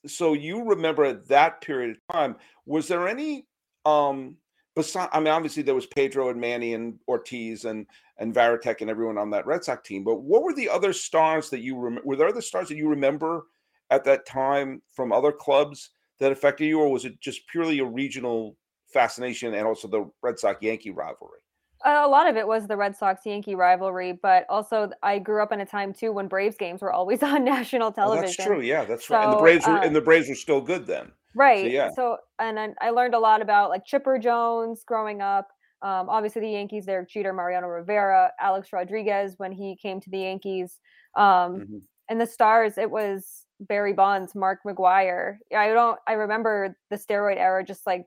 so 0.06 0.32
you 0.32 0.64
remember 0.64 1.04
at 1.04 1.28
that 1.28 1.60
period 1.60 1.90
of 1.90 2.14
time, 2.14 2.36
was 2.66 2.88
there 2.88 3.08
any 3.08 3.46
um 3.84 4.36
besides 4.76 5.10
I 5.12 5.20
mean 5.20 5.28
obviously 5.28 5.62
there 5.62 5.74
was 5.74 5.86
Pedro 5.86 6.30
and 6.30 6.40
Manny 6.40 6.74
and 6.74 6.98
Ortiz 7.08 7.64
and 7.64 7.86
and 8.18 8.34
Varitek 8.34 8.80
and 8.80 8.90
everyone 8.90 9.18
on 9.18 9.30
that 9.30 9.46
Red 9.46 9.64
Sox 9.64 9.86
team, 9.86 10.04
but 10.04 10.22
what 10.22 10.42
were 10.42 10.54
the 10.54 10.68
other 10.68 10.92
stars 10.92 11.50
that 11.50 11.60
you 11.60 11.76
remember 11.76 12.06
were 12.06 12.16
there 12.16 12.28
other 12.28 12.40
stars 12.40 12.68
that 12.68 12.76
you 12.76 12.88
remember 12.88 13.46
at 13.90 14.04
that 14.04 14.26
time 14.26 14.82
from 14.92 15.12
other 15.12 15.32
clubs 15.32 15.90
that 16.20 16.32
affected 16.32 16.66
you 16.66 16.80
or 16.80 16.90
was 16.90 17.04
it 17.04 17.20
just 17.20 17.46
purely 17.48 17.80
a 17.80 17.84
regional 17.84 18.56
fascination 18.92 19.54
and 19.54 19.66
also 19.66 19.88
the 19.88 20.08
Red 20.22 20.38
Sox 20.38 20.62
Yankee 20.62 20.90
rivalry? 20.90 21.40
A 21.84 22.08
lot 22.08 22.28
of 22.28 22.36
it 22.36 22.46
was 22.46 22.66
the 22.66 22.76
Red 22.76 22.96
Sox 22.96 23.26
Yankee 23.26 23.54
rivalry, 23.54 24.12
but 24.12 24.46
also 24.48 24.90
I 25.02 25.18
grew 25.18 25.42
up 25.42 25.52
in 25.52 25.60
a 25.60 25.66
time 25.66 25.92
too 25.92 26.12
when 26.12 26.28
Braves 26.28 26.56
games 26.56 26.80
were 26.80 26.92
always 26.92 27.22
on 27.22 27.44
national 27.44 27.92
television. 27.92 28.24
Oh, 28.24 28.26
that's 28.26 28.44
true. 28.44 28.60
Yeah, 28.60 28.84
that's 28.84 29.06
so, 29.06 29.14
right. 29.14 29.24
And 29.24 29.32
the 29.34 29.40
Braves 29.40 29.66
were 29.66 29.78
uh, 29.78 29.82
and 29.82 29.96
the 29.96 30.00
Braves 30.00 30.28
were 30.28 30.34
still 30.34 30.60
good 30.60 30.86
then. 30.86 31.12
Right. 31.34 31.64
So, 31.64 31.68
yeah. 31.68 31.90
So 31.94 32.16
and 32.38 32.58
I, 32.58 32.68
I 32.80 32.90
learned 32.90 33.14
a 33.14 33.18
lot 33.18 33.42
about 33.42 33.70
like 33.70 33.84
Chipper 33.84 34.18
Jones 34.18 34.82
growing 34.86 35.20
up. 35.20 35.48
Um, 35.82 36.08
obviously 36.08 36.40
the 36.40 36.50
Yankees, 36.50 36.86
Derek 36.86 37.10
Jeter 37.10 37.34
Mariano 37.34 37.66
Rivera, 37.66 38.30
Alex 38.40 38.72
Rodriguez 38.72 39.34
when 39.36 39.52
he 39.52 39.76
came 39.76 40.00
to 40.00 40.08
the 40.08 40.20
Yankees, 40.20 40.78
um, 41.14 41.24
mm-hmm. 41.24 41.78
and 42.08 42.18
the 42.18 42.26
Stars. 42.26 42.78
It 42.78 42.90
was 42.90 43.44
Barry 43.60 43.92
Bonds, 43.92 44.34
Mark 44.34 44.60
McGwire. 44.66 45.36
I 45.54 45.68
don't. 45.68 45.98
I 46.06 46.14
remember 46.14 46.76
the 46.90 46.96
steroid 46.96 47.36
era, 47.36 47.64
just 47.64 47.86
like 47.86 48.06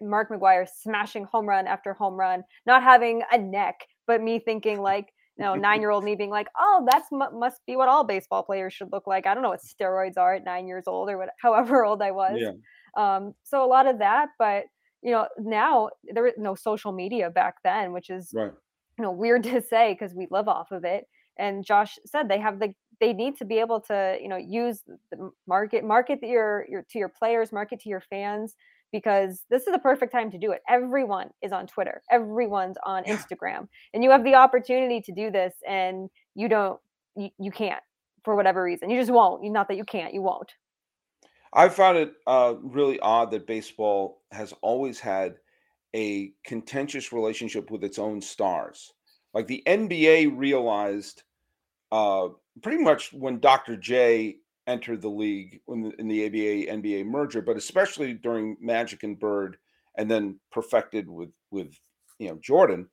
Mark 0.00 0.30
McGwire 0.30 0.66
smashing 0.68 1.24
home 1.24 1.46
run 1.48 1.66
after 1.66 1.94
home 1.94 2.14
run, 2.14 2.44
not 2.66 2.82
having 2.82 3.22
a 3.32 3.38
neck, 3.38 3.80
but 4.06 4.22
me 4.22 4.38
thinking 4.38 4.80
like, 4.82 5.08
you 5.36 5.44
know, 5.44 5.54
nine 5.54 5.80
year 5.80 5.90
old 5.90 6.04
me 6.04 6.14
being 6.16 6.30
like, 6.30 6.48
oh, 6.58 6.86
that's 6.90 7.08
must 7.10 7.60
be 7.66 7.76
what 7.76 7.88
all 7.88 8.04
baseball 8.04 8.42
players 8.42 8.74
should 8.74 8.92
look 8.92 9.06
like. 9.06 9.26
I 9.26 9.32
don't 9.32 9.42
know 9.42 9.50
what 9.50 9.62
steroids 9.62 10.18
are 10.18 10.34
at 10.34 10.44
nine 10.44 10.66
years 10.66 10.84
old 10.86 11.08
or 11.08 11.16
what, 11.16 11.30
however 11.40 11.84
old 11.84 12.02
I 12.02 12.10
was. 12.10 12.38
Yeah. 12.38 12.52
Um, 12.96 13.34
so 13.44 13.64
a 13.64 13.66
lot 13.66 13.86
of 13.86 13.98
that, 14.00 14.28
but 14.38 14.64
you 15.02 15.12
know, 15.12 15.28
now 15.38 15.88
there 16.04 16.24
was 16.24 16.34
no 16.36 16.54
social 16.54 16.92
media 16.92 17.30
back 17.30 17.54
then, 17.64 17.92
which 17.92 18.10
is 18.10 18.30
right. 18.34 18.52
you 18.98 19.04
know 19.04 19.12
weird 19.12 19.44
to 19.44 19.62
say 19.62 19.96
because 19.98 20.14
we 20.14 20.26
live 20.30 20.48
off 20.48 20.72
of 20.72 20.84
it. 20.84 21.06
And 21.38 21.64
Josh 21.64 21.98
said 22.04 22.28
they 22.28 22.38
have 22.38 22.58
the 22.58 22.74
they 23.00 23.14
need 23.14 23.38
to 23.38 23.46
be 23.46 23.58
able 23.60 23.80
to 23.82 24.18
you 24.20 24.28
know 24.28 24.36
use 24.36 24.82
the 25.10 25.30
market 25.46 25.84
market 25.84 26.18
your 26.22 26.66
your 26.68 26.84
to 26.90 26.98
your 26.98 27.08
players, 27.08 27.50
market 27.52 27.80
to 27.80 27.88
your 27.88 28.02
fans 28.02 28.56
because 28.92 29.44
this 29.50 29.66
is 29.66 29.72
the 29.72 29.78
perfect 29.78 30.12
time 30.12 30.30
to 30.30 30.38
do 30.38 30.52
it. 30.52 30.62
Everyone 30.68 31.30
is 31.42 31.52
on 31.52 31.66
Twitter, 31.66 32.02
everyone's 32.10 32.76
on. 32.84 33.04
Instagram, 33.04 33.68
and 33.94 34.04
you 34.04 34.10
have 34.10 34.24
the 34.24 34.34
opportunity 34.34 35.00
to 35.00 35.12
do 35.12 35.30
this, 35.30 35.54
and 35.68 36.10
you 36.34 36.48
don't, 36.48 36.80
you, 37.16 37.30
you 37.38 37.50
can't 37.50 37.82
for 38.24 38.36
whatever 38.36 38.62
reason. 38.62 38.90
You 38.90 38.98
just 39.00 39.10
won't. 39.10 39.42
Not 39.44 39.68
that 39.68 39.76
you 39.76 39.84
can't, 39.84 40.14
you 40.14 40.22
won't. 40.22 40.52
I 41.52 41.68
found 41.68 41.98
it 41.98 42.12
uh, 42.26 42.54
really 42.62 43.00
odd 43.00 43.30
that 43.32 43.46
baseball 43.46 44.22
has 44.30 44.54
always 44.62 45.00
had 45.00 45.36
a 45.94 46.32
contentious 46.44 47.12
relationship 47.12 47.70
with 47.70 47.82
its 47.82 47.98
own 47.98 48.20
stars. 48.20 48.92
Like 49.34 49.46
the 49.46 49.62
NBA 49.66 50.36
realized 50.36 51.24
uh, 51.90 52.28
pretty 52.62 52.82
much 52.82 53.12
when 53.12 53.40
Dr. 53.40 53.76
J 53.76 54.36
entered 54.70 55.02
the 55.02 55.08
league 55.08 55.60
in 55.68 55.82
the, 55.82 55.90
in 56.00 56.08
the 56.08 56.26
ABA 56.26 56.72
NBA 56.72 57.04
merger, 57.06 57.42
but 57.42 57.56
especially 57.56 58.14
during 58.14 58.56
Magic 58.60 59.02
and 59.02 59.18
Bird, 59.18 59.56
and 59.98 60.10
then 60.10 60.38
perfected 60.52 61.08
with 61.08 61.30
with 61.50 61.78
you 62.18 62.28
know 62.28 62.38
Jordan, 62.40 62.88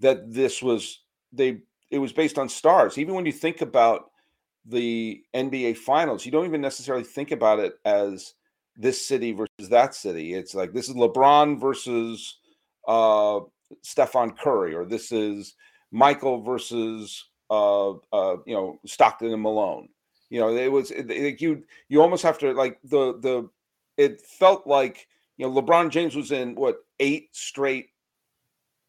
that 0.00 0.32
this 0.32 0.62
was 0.62 1.00
they 1.32 1.62
it 1.90 1.98
was 1.98 2.12
based 2.12 2.38
on 2.38 2.48
stars. 2.48 2.98
Even 2.98 3.14
when 3.14 3.26
you 3.26 3.32
think 3.32 3.62
about 3.62 4.10
the 4.66 5.22
NBA 5.34 5.78
finals, 5.78 6.24
you 6.24 6.32
don't 6.32 6.46
even 6.46 6.60
necessarily 6.60 7.04
think 7.04 7.32
about 7.32 7.58
it 7.58 7.74
as 7.84 8.34
this 8.76 9.06
city 9.06 9.32
versus 9.32 9.68
that 9.70 9.94
city. 9.94 10.34
It's 10.34 10.54
like 10.54 10.72
this 10.72 10.88
is 10.88 10.94
LeBron 10.94 11.60
versus 11.60 12.38
uh, 12.86 13.40
Stephen 13.82 14.32
Curry, 14.32 14.74
or 14.74 14.84
this 14.84 15.12
is 15.12 15.54
Michael 15.90 16.42
versus 16.42 17.24
uh, 17.50 17.90
uh, 18.12 18.36
you 18.46 18.54
know 18.54 18.78
Stockton 18.86 19.32
and 19.32 19.42
Malone. 19.42 19.88
You 20.32 20.40
know, 20.40 20.56
it 20.56 20.72
was 20.72 20.90
like 20.90 21.42
you 21.42 21.62
you 21.90 22.00
almost 22.00 22.22
have 22.22 22.38
to 22.38 22.54
like 22.54 22.78
the 22.84 23.18
the 23.20 23.50
it 23.98 24.22
felt 24.22 24.66
like 24.66 25.06
you 25.36 25.46
know 25.46 25.52
LeBron 25.52 25.90
James 25.90 26.16
was 26.16 26.32
in 26.32 26.54
what 26.54 26.78
eight 27.00 27.28
straight 27.32 27.90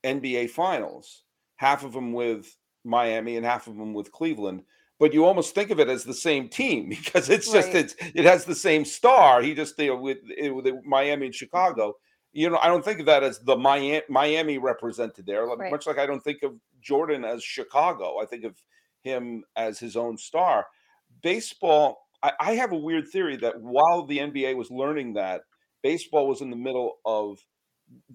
NBA 0.06 0.52
finals, 0.52 1.24
half 1.58 1.84
of 1.84 1.92
them 1.92 2.14
with 2.14 2.56
Miami 2.86 3.36
and 3.36 3.46
half 3.46 3.68
of 3.68 3.76
them 3.76 3.94
with 3.94 4.10
Cleveland 4.10 4.64
but 5.00 5.14
you 5.14 5.26
almost 5.26 5.54
think 5.54 5.70
of 5.70 5.82
it 5.82 5.90
as 5.90 6.06
the 6.06 6.14
same 6.14 6.48
team 6.48 6.88
because 7.04 7.30
it's 7.30 7.52
just 7.52 7.74
right. 7.74 7.76
it's 7.76 7.96
it 8.00 8.24
has 8.24 8.46
the 8.46 8.56
same 8.56 8.86
star. 8.86 9.42
He 9.42 9.54
just 9.54 9.78
you 9.78 9.88
know, 9.88 9.98
with, 9.98 10.20
with 10.40 10.74
Miami 10.86 11.26
and 11.26 11.36
Chicago. 11.36 11.98
You 12.32 12.50
know, 12.50 12.58
I 12.62 12.68
don't 12.68 12.86
think 12.86 13.02
of 13.02 13.06
that 13.08 13.22
as 13.22 13.40
the 13.40 13.58
Miami, 13.58 14.02
Miami 14.08 14.60
represented 14.60 15.26
there. 15.26 15.46
Right. 15.46 15.70
Much 15.70 15.88
like 15.88 15.98
I 15.98 16.06
don't 16.06 16.24
think 16.24 16.42
of 16.42 16.54
Jordan 16.82 17.26
as 17.26 17.44
Chicago. 17.44 18.22
I 18.22 18.26
think 18.26 18.46
of 18.46 18.56
him 19.04 19.44
as 19.58 19.78
his 19.78 19.98
own 19.98 20.18
star. 20.18 20.68
Baseball. 21.24 21.98
I, 22.22 22.34
I 22.40 22.54
have 22.56 22.72
a 22.72 22.78
weird 22.78 23.08
theory 23.08 23.38
that 23.38 23.60
while 23.60 24.06
the 24.06 24.20
NBA 24.20 24.56
was 24.56 24.70
learning 24.70 25.14
that, 25.14 25.42
baseball 25.82 26.28
was 26.28 26.42
in 26.42 26.50
the 26.50 26.56
middle 26.56 27.00
of 27.06 27.40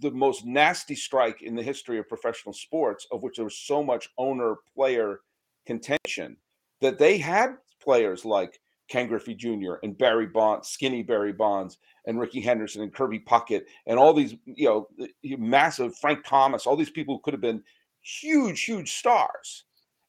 the 0.00 0.10
most 0.10 0.44
nasty 0.44 0.94
strike 0.94 1.42
in 1.42 1.54
the 1.54 1.62
history 1.62 1.98
of 1.98 2.08
professional 2.08 2.52
sports, 2.52 3.06
of 3.12 3.22
which 3.22 3.36
there 3.36 3.44
was 3.44 3.58
so 3.58 3.82
much 3.82 4.08
owner 4.18 4.56
player 4.74 5.20
contention 5.66 6.36
that 6.80 6.98
they 6.98 7.18
had 7.18 7.56
players 7.82 8.24
like 8.24 8.60
Ken 8.88 9.06
Griffey 9.06 9.34
Jr. 9.34 9.74
and 9.82 9.96
Barry 9.96 10.26
Bonds, 10.26 10.68
Skinny 10.68 11.02
Barry 11.02 11.32
Bonds, 11.32 11.76
and 12.06 12.18
Ricky 12.18 12.40
Henderson 12.40 12.82
and 12.82 12.92
Kirby 12.92 13.20
Puckett, 13.20 13.64
and 13.86 13.98
all 13.98 14.14
these, 14.14 14.34
you 14.46 14.66
know, 14.68 14.88
massive 15.36 15.96
Frank 15.98 16.24
Thomas, 16.24 16.66
all 16.66 16.76
these 16.76 16.90
people 16.90 17.16
who 17.16 17.20
could 17.22 17.34
have 17.34 17.40
been 17.40 17.62
huge, 18.00 18.62
huge 18.62 18.92
stars. 18.92 19.64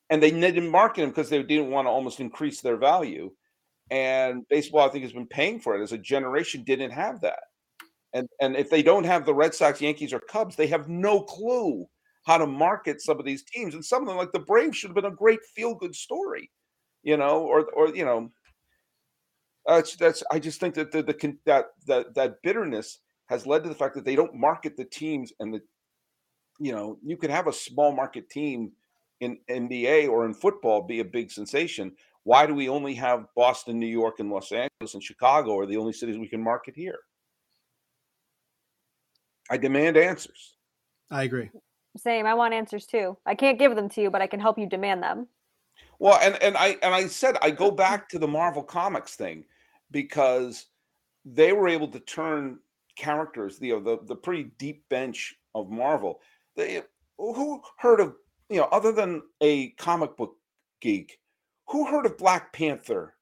And 0.09 0.21
they 0.21 0.31
didn't 0.31 0.69
market 0.69 1.01
them 1.01 1.09
because 1.09 1.29
they 1.29 1.41
didn't 1.43 1.69
want 1.69 1.85
to 1.85 1.91
almost 1.91 2.19
increase 2.19 2.61
their 2.61 2.77
value. 2.77 3.31
And 3.91 4.47
baseball, 4.49 4.87
I 4.87 4.91
think, 4.91 5.03
has 5.03 5.13
been 5.13 5.27
paying 5.27 5.59
for 5.59 5.75
it 5.75 5.83
as 5.83 5.91
a 5.91 5.97
generation 5.97 6.63
didn't 6.63 6.91
have 6.91 7.21
that. 7.21 7.39
And 8.13 8.27
and 8.41 8.55
if 8.55 8.69
they 8.69 8.81
don't 8.81 9.03
have 9.03 9.25
the 9.25 9.33
Red 9.33 9.53
Sox, 9.53 9.81
Yankees, 9.81 10.13
or 10.13 10.19
Cubs, 10.19 10.55
they 10.55 10.67
have 10.67 10.89
no 10.89 11.21
clue 11.21 11.85
how 12.25 12.37
to 12.37 12.47
market 12.47 13.01
some 13.01 13.19
of 13.19 13.25
these 13.25 13.43
teams. 13.43 13.75
And 13.75 13.85
some 13.85 14.01
of 14.01 14.07
them, 14.07 14.17
like 14.17 14.31
the 14.31 14.39
Braves, 14.39 14.77
should 14.77 14.89
have 14.89 14.95
been 14.95 15.05
a 15.05 15.11
great 15.11 15.39
feel 15.55 15.75
good 15.75 15.95
story 15.95 16.49
you 17.03 17.17
know, 17.17 17.41
or 17.41 17.69
or 17.71 17.95
you 17.95 18.05
know, 18.05 18.31
uh, 19.67 19.77
that's 19.77 19.95
that's. 19.95 20.23
I 20.31 20.39
just 20.39 20.59
think 20.59 20.75
that 20.75 20.91
the, 20.91 21.01
the 21.01 21.37
that 21.45 21.67
that 21.87 22.13
that 22.15 22.41
bitterness 22.43 22.99
has 23.27 23.45
led 23.45 23.63
to 23.63 23.69
the 23.69 23.75
fact 23.75 23.95
that 23.95 24.05
they 24.05 24.15
don't 24.15 24.35
market 24.35 24.75
the 24.75 24.85
teams 24.85 25.31
and 25.39 25.53
the, 25.53 25.61
you 26.59 26.71
know, 26.71 26.97
you 27.03 27.15
could 27.15 27.29
have 27.29 27.47
a 27.47 27.53
small 27.53 27.91
market 27.91 28.29
team 28.29 28.71
in 29.19 29.37
NBA 29.49 30.09
or 30.09 30.25
in 30.25 30.33
football 30.33 30.81
be 30.81 30.99
a 30.99 31.05
big 31.05 31.31
sensation. 31.31 31.91
Why 32.23 32.45
do 32.45 32.53
we 32.53 32.69
only 32.69 32.93
have 32.95 33.25
Boston, 33.35 33.79
New 33.79 33.87
York, 33.87 34.19
and 34.19 34.29
Los 34.29 34.51
Angeles 34.51 34.93
and 34.93 35.03
Chicago 35.03 35.57
are 35.57 35.65
the 35.65 35.77
only 35.77 35.93
cities 35.93 36.17
we 36.17 36.27
can 36.27 36.43
market 36.43 36.75
here? 36.75 36.99
I 39.49 39.57
demand 39.57 39.97
answers. 39.97 40.55
I 41.09 41.23
agree. 41.23 41.49
Same. 41.97 42.25
I 42.25 42.35
want 42.35 42.53
answers 42.53 42.85
too. 42.85 43.17
I 43.25 43.35
can't 43.35 43.57
give 43.57 43.75
them 43.75 43.89
to 43.89 44.01
you, 44.01 44.11
but 44.11 44.21
I 44.21 44.27
can 44.27 44.39
help 44.39 44.59
you 44.59 44.67
demand 44.67 45.01
them. 45.01 45.27
Well, 45.97 46.19
and 46.21 46.41
and 46.41 46.55
I 46.55 46.77
and 46.81 46.93
I 46.93 47.07
said 47.07 47.37
I 47.41 47.49
go 47.49 47.71
back 47.71 48.07
to 48.09 48.19
the 48.19 48.27
Marvel 48.27 48.63
Comics 48.63 49.15
thing 49.15 49.43
because 49.91 50.67
they 51.25 51.51
were 51.51 51.67
able 51.67 51.87
to 51.89 51.99
turn 51.99 52.59
characters, 52.95 53.57
you 53.59 53.73
know, 53.73 53.79
the 53.79 54.05
the 54.05 54.15
pretty 54.15 54.51
deep 54.59 54.87
bench 54.89 55.35
of 55.55 55.69
Marvel. 55.69 56.21
They 56.55 56.83
who 57.17 57.61
heard 57.77 57.99
of 57.99 58.15
you 58.49 58.57
know, 58.57 58.67
other 58.71 58.91
than 58.91 59.21
a 59.41 59.69
comic 59.71 60.17
book 60.17 60.35
geek, 60.81 61.19
who 61.67 61.85
heard 61.85 62.05
of 62.05 62.17
Black 62.17 62.53
Panther? 62.53 63.15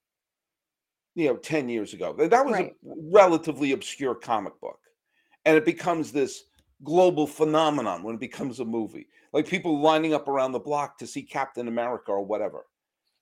You 1.15 1.29
know, 1.29 1.37
ten 1.37 1.67
years 1.67 1.93
ago, 1.93 2.13
that 2.13 2.45
was 2.45 2.53
right. 2.53 2.71
a 2.71 2.93
relatively 3.11 3.71
obscure 3.71 4.13
comic 4.13 4.59
book, 4.61 4.79
and 5.45 5.57
it 5.57 5.65
becomes 5.65 6.11
this 6.11 6.43
global 6.83 7.25
phenomenon 7.25 8.03
when 8.03 8.15
it 8.15 8.21
becomes 8.21 8.59
a 8.59 8.65
movie 8.65 9.07
like 9.33 9.47
people 9.47 9.79
lining 9.79 10.13
up 10.13 10.27
around 10.27 10.51
the 10.51 10.59
block 10.59 10.97
to 10.97 11.07
see 11.07 11.21
Captain 11.21 11.67
America 11.67 12.11
or 12.11 12.25
whatever. 12.25 12.65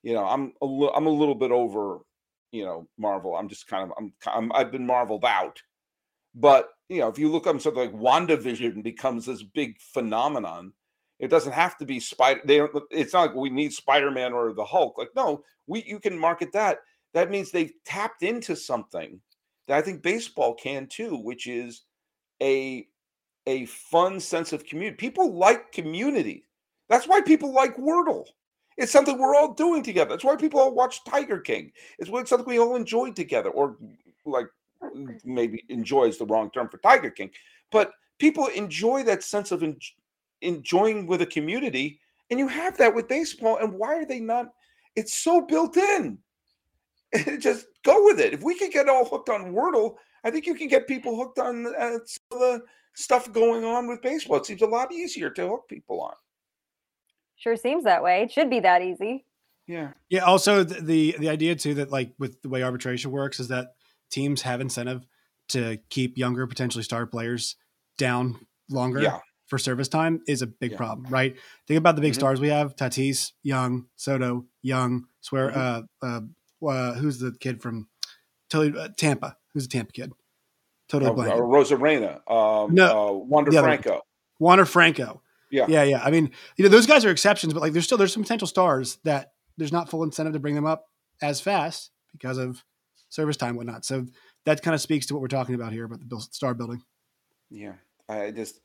You 0.02 0.14
know, 0.14 0.24
I'm 0.24 0.52
a 0.62 0.66
li- 0.66 0.92
I'm 0.94 1.06
a 1.06 1.10
little 1.10 1.34
bit 1.34 1.50
over, 1.50 1.98
you 2.52 2.64
know, 2.64 2.88
Marvel. 2.96 3.34
I'm 3.34 3.48
just 3.48 3.66
kind 3.66 3.90
of 3.90 3.96
I'm, 3.98 4.12
I'm 4.26 4.52
I've 4.54 4.72
been 4.72 4.86
marveled 4.86 5.24
out. 5.24 5.60
But 6.34 6.68
you 6.88 7.00
know, 7.00 7.08
if 7.08 7.18
you 7.18 7.30
look 7.30 7.46
up 7.46 7.60
something 7.60 7.82
like 7.82 8.00
WandaVision 8.00 8.82
becomes 8.82 9.26
this 9.26 9.42
big 9.42 9.78
phenomenon, 9.80 10.72
it 11.18 11.28
doesn't 11.28 11.52
have 11.52 11.78
to 11.78 11.86
be 11.86 12.00
Spider. 12.00 12.40
They 12.44 12.58
don't. 12.58 12.72
It's 12.90 13.12
not 13.12 13.28
like 13.28 13.34
we 13.34 13.50
need 13.50 13.72
Spider 13.72 14.10
Man 14.10 14.32
or 14.32 14.52
the 14.52 14.64
Hulk. 14.64 14.98
Like 14.98 15.10
no, 15.16 15.42
we 15.66 15.82
you 15.84 15.98
can 15.98 16.18
market 16.18 16.52
that. 16.52 16.78
That 17.14 17.30
means 17.30 17.50
they've 17.50 17.72
tapped 17.84 18.22
into 18.22 18.54
something 18.54 19.20
that 19.66 19.78
I 19.78 19.82
think 19.82 20.02
baseball 20.02 20.54
can 20.54 20.86
too, 20.86 21.16
which 21.16 21.46
is 21.46 21.82
a 22.42 22.86
a 23.46 23.66
fun 23.66 24.20
sense 24.20 24.52
of 24.52 24.66
community. 24.66 24.96
People 24.96 25.34
like 25.34 25.72
community. 25.72 26.44
That's 26.88 27.08
why 27.08 27.20
people 27.20 27.52
like 27.52 27.76
Wordle. 27.76 28.26
It's 28.76 28.92
something 28.92 29.18
we're 29.18 29.34
all 29.34 29.54
doing 29.54 29.82
together. 29.82 30.10
That's 30.10 30.24
why 30.24 30.36
people 30.36 30.60
all 30.60 30.74
watch 30.74 31.02
Tiger 31.04 31.38
King. 31.40 31.72
It's 31.98 32.10
something 32.28 32.46
we 32.46 32.58
all 32.58 32.76
enjoy 32.76 33.12
together, 33.12 33.48
or 33.48 33.78
like 34.26 34.48
maybe 35.24 35.64
enjoy 35.68 36.04
is 36.04 36.18
the 36.18 36.26
wrong 36.26 36.50
term 36.50 36.68
for 36.68 36.78
Tiger 36.78 37.10
King, 37.10 37.30
but 37.72 37.92
people 38.18 38.46
enjoy 38.48 39.02
that 39.04 39.22
sense 39.22 39.52
of 39.52 39.62
enjoying 40.42 41.06
with 41.06 41.22
a 41.22 41.26
community, 41.26 42.00
and 42.30 42.38
you 42.38 42.48
have 42.48 42.76
that 42.78 42.94
with 42.94 43.08
baseball. 43.08 43.58
And 43.58 43.74
why 43.74 43.96
are 43.96 44.06
they 44.06 44.20
not? 44.20 44.46
It's 44.94 45.14
so 45.14 45.42
built 45.42 45.76
in. 45.76 46.18
Just 47.38 47.66
go 47.84 48.04
with 48.04 48.20
it. 48.20 48.32
If 48.32 48.42
we 48.42 48.58
could 48.58 48.72
get 48.72 48.88
all 48.88 49.04
hooked 49.04 49.28
on 49.28 49.52
Wordle, 49.52 49.96
I 50.24 50.30
think 50.30 50.46
you 50.46 50.54
can 50.54 50.68
get 50.68 50.88
people 50.88 51.16
hooked 51.16 51.38
on 51.38 51.66
uh, 51.66 51.98
some 52.04 52.24
of 52.32 52.38
the 52.40 52.62
stuff 52.94 53.30
going 53.32 53.64
on 53.64 53.86
with 53.86 54.02
baseball. 54.02 54.38
It 54.38 54.46
seems 54.46 54.62
a 54.62 54.66
lot 54.66 54.92
easier 54.92 55.30
to 55.30 55.48
hook 55.48 55.68
people 55.68 56.00
on. 56.00 56.14
Sure 57.36 57.56
seems 57.56 57.84
that 57.84 58.02
way. 58.02 58.22
It 58.22 58.32
should 58.32 58.50
be 58.50 58.60
that 58.60 58.82
easy. 58.82 59.24
Yeah. 59.66 59.90
Yeah. 60.08 60.20
Also, 60.20 60.64
the, 60.64 60.80
the 60.80 61.16
the 61.18 61.28
idea 61.28 61.54
too 61.54 61.74
that 61.74 61.90
like 61.90 62.12
with 62.18 62.40
the 62.42 62.48
way 62.48 62.62
arbitration 62.62 63.10
works 63.10 63.40
is 63.40 63.48
that 63.48 63.74
teams 64.10 64.42
have 64.42 64.60
incentive 64.60 65.04
to 65.48 65.78
keep 65.90 66.16
younger 66.16 66.46
potentially 66.46 66.84
star 66.84 67.06
players 67.06 67.56
down 67.98 68.46
longer 68.68 69.00
yeah. 69.00 69.18
For 69.46 69.58
service 69.58 69.88
time 69.88 70.22
is 70.26 70.42
a 70.42 70.46
big 70.46 70.72
yeah. 70.72 70.76
problem, 70.76 71.06
right? 71.08 71.36
Think 71.68 71.78
about 71.78 71.94
the 71.94 72.02
big 72.02 72.12
mm-hmm. 72.12 72.20
stars 72.20 72.40
we 72.40 72.48
have: 72.48 72.74
Tatis, 72.74 73.32
Young, 73.42 73.86
Soto, 73.94 74.46
Young, 74.62 75.06
Swear, 75.20 75.50
mm-hmm. 75.50 75.86
uh, 76.02 76.20
uh, 76.64 76.68
uh, 76.68 76.94
who's 76.94 77.18
the 77.18 77.32
kid 77.38 77.62
from 77.62 77.88
totally 78.50 78.78
uh, 78.78 78.88
Tampa? 78.96 79.36
Who's 79.54 79.66
a 79.66 79.68
Tampa 79.68 79.92
kid? 79.92 80.12
Totally 80.88 81.10
Uh, 81.10 81.14
blank. 81.14 81.32
uh, 81.32 81.36
Arozarena, 81.36 82.30
um, 82.30 82.74
No, 82.74 83.08
uh, 83.08 83.12
Wander 83.12 83.52
Franco. 83.52 84.02
Wander 84.38 84.64
Franco. 84.64 85.22
Yeah. 85.50 85.66
yeah, 85.68 85.84
yeah. 85.84 86.02
I 86.02 86.10
mean, 86.10 86.30
you 86.56 86.64
know, 86.64 86.68
those 86.68 86.86
guys 86.86 87.04
are 87.04 87.10
exceptions, 87.10 87.54
but 87.54 87.60
like, 87.60 87.72
there's 87.72 87.84
still 87.84 87.98
there's 87.98 88.12
some 88.12 88.22
potential 88.22 88.48
stars 88.48 88.98
that 89.04 89.32
there's 89.56 89.72
not 89.72 89.88
full 89.88 90.02
incentive 90.02 90.32
to 90.34 90.40
bring 90.40 90.54
them 90.54 90.66
up 90.66 90.86
as 91.22 91.40
fast 91.40 91.92
because 92.12 92.36
of 92.38 92.64
service 93.08 93.36
time, 93.36 93.56
whatnot. 93.56 93.84
So 93.84 94.06
that 94.44 94.62
kind 94.62 94.74
of 94.74 94.80
speaks 94.80 95.06
to 95.06 95.14
what 95.14 95.20
we're 95.20 95.28
talking 95.28 95.54
about 95.54 95.72
here 95.72 95.84
about 95.84 96.00
the 96.06 96.20
star 96.20 96.54
building. 96.54 96.82
Yeah, 97.50 97.74
I 98.08 98.32
just 98.32 98.60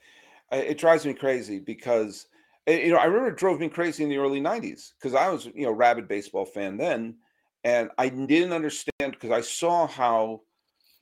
it 0.51 0.77
drives 0.77 1.05
me 1.05 1.13
crazy 1.13 1.59
because 1.59 2.27
eh, 2.67 2.85
you 2.85 2.91
know 2.91 2.97
I 2.97 3.05
remember 3.05 3.29
it 3.29 3.37
drove 3.37 3.59
me 3.59 3.69
crazy 3.69 4.03
in 4.03 4.09
the 4.09 4.17
early 4.17 4.41
'90s 4.41 4.91
because 4.99 5.15
I 5.15 5.29
was 5.29 5.45
you 5.45 5.65
know 5.65 5.71
rabid 5.71 6.07
baseball 6.07 6.45
fan 6.45 6.77
then, 6.77 7.15
and 7.63 7.89
I 7.97 8.09
didn't 8.09 8.53
understand 8.53 9.11
because 9.11 9.31
I 9.31 9.41
saw 9.41 9.87
how 9.87 10.41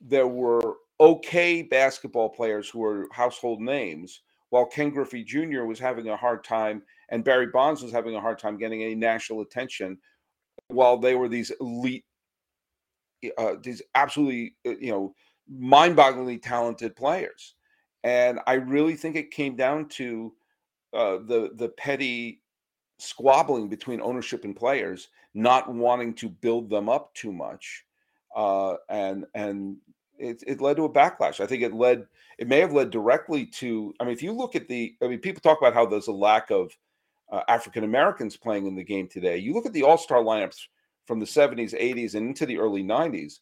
there 0.00 0.28
were 0.28 0.76
okay 1.00 1.62
basketball 1.62 2.28
players 2.28 2.68
who 2.68 2.80
were 2.80 3.08
household 3.12 3.60
names, 3.60 4.20
while 4.50 4.66
Ken 4.66 4.90
Griffey 4.90 5.24
Jr. 5.24 5.64
was 5.64 5.78
having 5.78 6.08
a 6.08 6.16
hard 6.16 6.44
time 6.44 6.82
and 7.10 7.24
Barry 7.24 7.46
Bonds 7.46 7.82
was 7.82 7.92
having 7.92 8.14
a 8.14 8.20
hard 8.20 8.38
time 8.38 8.56
getting 8.56 8.82
any 8.82 8.94
national 8.94 9.40
attention, 9.40 9.98
while 10.68 10.96
they 10.96 11.14
were 11.14 11.28
these 11.28 11.50
elite, 11.60 12.04
uh, 13.36 13.54
these 13.62 13.82
absolutely 13.94 14.54
uh, 14.66 14.76
you 14.78 14.92
know 14.92 15.14
mind-bogglingly 15.48 16.40
talented 16.40 16.94
players 16.94 17.56
and 18.04 18.40
I 18.46 18.54
really 18.54 18.94
think 18.94 19.16
it 19.16 19.30
came 19.30 19.56
down 19.56 19.88
to 19.90 20.32
uh, 20.92 21.18
the 21.26 21.50
the 21.54 21.68
petty 21.68 22.42
squabbling 22.98 23.68
between 23.68 24.00
ownership 24.00 24.44
and 24.44 24.54
players, 24.54 25.08
not 25.34 25.72
wanting 25.72 26.14
to 26.14 26.28
build 26.28 26.68
them 26.70 26.88
up 26.88 27.14
too 27.14 27.32
much, 27.32 27.84
uh, 28.36 28.74
and 28.88 29.26
and 29.34 29.76
it, 30.18 30.42
it 30.46 30.60
led 30.60 30.76
to 30.76 30.84
a 30.84 30.92
backlash. 30.92 31.40
I 31.40 31.46
think 31.46 31.62
it 31.62 31.74
led 31.74 32.06
it 32.38 32.48
may 32.48 32.58
have 32.58 32.72
led 32.72 32.90
directly 32.90 33.44
to. 33.46 33.94
I 34.00 34.04
mean, 34.04 34.14
if 34.14 34.22
you 34.22 34.32
look 34.32 34.56
at 34.56 34.66
the, 34.66 34.94
I 35.02 35.08
mean, 35.08 35.18
people 35.18 35.40
talk 35.40 35.58
about 35.60 35.74
how 35.74 35.86
there's 35.86 36.08
a 36.08 36.12
lack 36.12 36.50
of 36.50 36.76
uh, 37.30 37.42
African 37.48 37.84
Americans 37.84 38.36
playing 38.36 38.66
in 38.66 38.74
the 38.74 38.82
game 38.82 39.08
today. 39.08 39.36
You 39.36 39.52
look 39.52 39.66
at 39.66 39.72
the 39.72 39.82
All 39.82 39.98
Star 39.98 40.22
lineups 40.22 40.66
from 41.06 41.20
the 41.20 41.26
70s, 41.26 41.78
80s, 41.78 42.14
and 42.14 42.28
into 42.28 42.46
the 42.46 42.58
early 42.58 42.82
90s. 42.82 43.40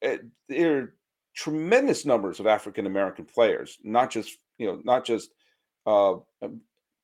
It, 0.00 0.22
they're 0.48 0.94
tremendous 1.34 2.04
numbers 2.04 2.40
of 2.40 2.46
African 2.46 2.86
American 2.86 3.24
players, 3.24 3.78
not 3.82 4.10
just 4.10 4.38
you 4.58 4.66
know, 4.66 4.80
not 4.84 5.04
just 5.04 5.30
uh, 5.86 6.14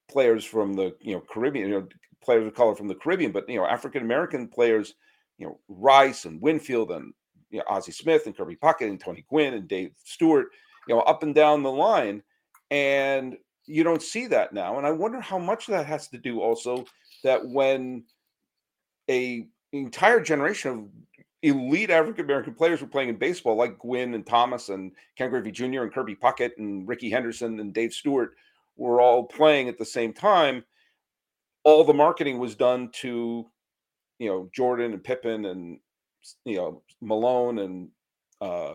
players 0.08 0.44
from 0.44 0.74
the 0.74 0.94
you 1.00 1.14
know 1.14 1.22
Caribbean, 1.32 1.68
you 1.68 1.80
know, 1.80 1.88
players 2.22 2.46
of 2.46 2.54
color 2.54 2.74
from 2.74 2.88
the 2.88 2.94
Caribbean, 2.94 3.32
but 3.32 3.48
you 3.48 3.56
know, 3.56 3.66
African 3.66 4.02
American 4.02 4.48
players, 4.48 4.94
you 5.38 5.46
know, 5.46 5.58
Rice 5.68 6.24
and 6.24 6.40
Winfield 6.40 6.90
and 6.90 7.12
you 7.50 7.58
know, 7.58 7.64
Ozzie 7.68 7.92
Smith 7.92 8.26
and 8.26 8.36
Kirby 8.36 8.56
Puckett 8.56 8.88
and 8.88 9.00
Tony 9.00 9.24
Gwynn 9.28 9.54
and 9.54 9.68
Dave 9.68 9.92
Stewart, 10.04 10.48
you 10.86 10.94
know, 10.94 11.00
up 11.02 11.22
and 11.22 11.34
down 11.34 11.62
the 11.62 11.70
line, 11.70 12.22
and 12.70 13.36
you 13.66 13.82
don't 13.82 14.02
see 14.02 14.26
that 14.26 14.52
now. 14.52 14.78
And 14.78 14.86
I 14.86 14.90
wonder 14.90 15.20
how 15.20 15.38
much 15.38 15.66
that 15.66 15.86
has 15.86 16.08
to 16.08 16.18
do 16.18 16.40
also 16.40 16.84
that 17.24 17.46
when 17.48 18.04
a 19.08 19.46
entire 19.72 20.20
generation 20.20 20.70
of 20.70 20.88
elite 21.46 21.90
African 21.90 22.24
American 22.24 22.54
players 22.54 22.80
were 22.80 22.88
playing 22.88 23.08
in 23.08 23.16
baseball, 23.16 23.56
like 23.56 23.78
Gwynn 23.78 24.14
and 24.14 24.26
Thomas 24.26 24.68
and 24.68 24.92
Ken 25.16 25.30
Griffey 25.30 25.52
Jr. 25.52 25.82
and 25.82 25.92
Kirby 25.92 26.16
Puckett 26.16 26.52
and 26.58 26.86
Ricky 26.86 27.08
Henderson 27.08 27.60
and 27.60 27.72
Dave 27.72 27.92
Stewart 27.92 28.34
were 28.76 29.00
all 29.00 29.24
playing 29.24 29.68
at 29.68 29.78
the 29.78 29.84
same 29.84 30.12
time. 30.12 30.64
All 31.64 31.84
the 31.84 31.94
marketing 31.94 32.38
was 32.38 32.54
done 32.54 32.90
to, 33.00 33.46
you 34.18 34.28
know, 34.28 34.50
Jordan 34.52 34.92
and 34.92 35.02
Pippen 35.02 35.46
and 35.46 35.78
you 36.44 36.56
know 36.56 36.82
Malone 37.00 37.58
and 37.60 37.88
uh, 38.40 38.74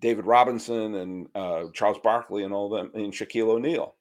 David 0.00 0.26
Robinson 0.26 0.96
and 0.96 1.28
uh, 1.34 1.64
Charles 1.72 1.98
Barkley 2.02 2.44
and 2.44 2.52
all 2.52 2.68
them 2.68 2.90
and 2.94 3.12
Shaquille 3.12 3.48
O'Neal. 3.48 3.94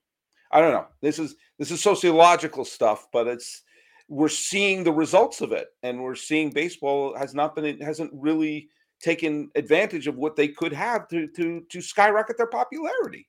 I 0.51 0.61
don't 0.61 0.71
know. 0.71 0.87
This 1.01 1.19
is 1.19 1.35
this 1.59 1.71
is 1.71 1.81
sociological 1.83 2.65
stuff, 2.65 3.07
but 3.11 3.27
it's 3.27 3.63
we're 4.07 4.29
seeing 4.29 4.83
the 4.83 4.91
results 4.91 5.41
of 5.41 5.51
it 5.51 5.67
and 5.83 6.01
we're 6.01 6.15
seeing 6.15 6.49
baseball 6.49 7.15
has 7.17 7.33
not 7.33 7.55
been 7.55 7.65
it 7.65 7.81
hasn't 7.81 8.11
really 8.13 8.69
taken 9.01 9.49
advantage 9.55 10.07
of 10.07 10.15
what 10.15 10.35
they 10.35 10.47
could 10.47 10.73
have 10.73 11.07
to 11.09 11.27
to 11.27 11.61
to 11.69 11.81
skyrocket 11.81 12.37
their 12.37 12.47
popularity. 12.47 13.27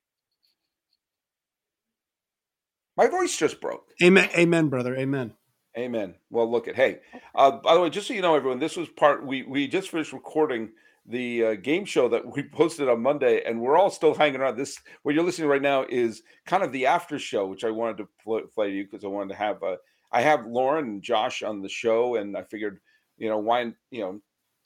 My 2.97 3.07
voice 3.07 3.37
just 3.37 3.61
broke. 3.61 3.91
Amen, 4.03 4.29
amen, 4.37 4.69
brother, 4.69 4.97
amen. 4.97 5.35
amen. 5.77 6.15
Well 6.31 6.51
look 6.51 6.69
at 6.69 6.77
hey 6.77 7.01
uh, 7.35 7.53
by 7.53 7.75
the 7.75 7.81
way 7.81 7.91
just 7.91 8.07
so 8.07 8.15
you 8.15 8.23
know 8.23 8.37
everyone 8.37 8.59
this 8.59 8.77
was 8.77 8.89
part 8.89 9.27
we 9.27 9.43
we 9.43 9.67
just 9.67 9.91
finished 9.91 10.13
recording 10.13 10.71
the 11.07 11.45
uh, 11.45 11.55
game 11.55 11.87
show 11.87 12.07
that 12.07 12.37
we 12.37 12.43
posted 12.43 12.87
on 12.87 13.01
monday 13.01 13.43
and 13.47 13.59
we're 13.59 13.79
all 13.79 13.89
still 13.91 14.15
hanging 14.15 14.41
around. 14.41 14.59
This 14.59 14.79
what 15.03 15.15
you're 15.15 15.25
listening 15.25 15.49
right 15.49 15.63
now 15.63 15.87
is 15.89 16.23
kind 16.45 16.63
of 16.63 16.71
the 16.71 16.87
after 16.87 17.19
show 17.19 17.47
which 17.47 17.65
i 17.65 17.71
wanted 17.71 17.97
to 17.99 18.09
play, 18.23 18.43
play 18.55 18.71
to 18.71 18.77
you 18.77 18.85
because 18.85 19.05
i 19.05 19.09
wanted 19.09 19.31
to 19.31 19.39
have 19.39 19.63
a 19.63 19.79
I 20.13 20.23
have 20.23 20.47
Lauren 20.47 20.85
and 20.87 21.03
Josh 21.03 21.43
on 21.43 21.61
the 21.61 21.69
show, 21.69 22.17
and 22.17 22.37
I 22.37 22.43
figured, 22.43 22.81
you 23.17 23.29
know, 23.29 23.39
why, 23.39 23.73
you 23.91 24.01
know, 24.01 24.21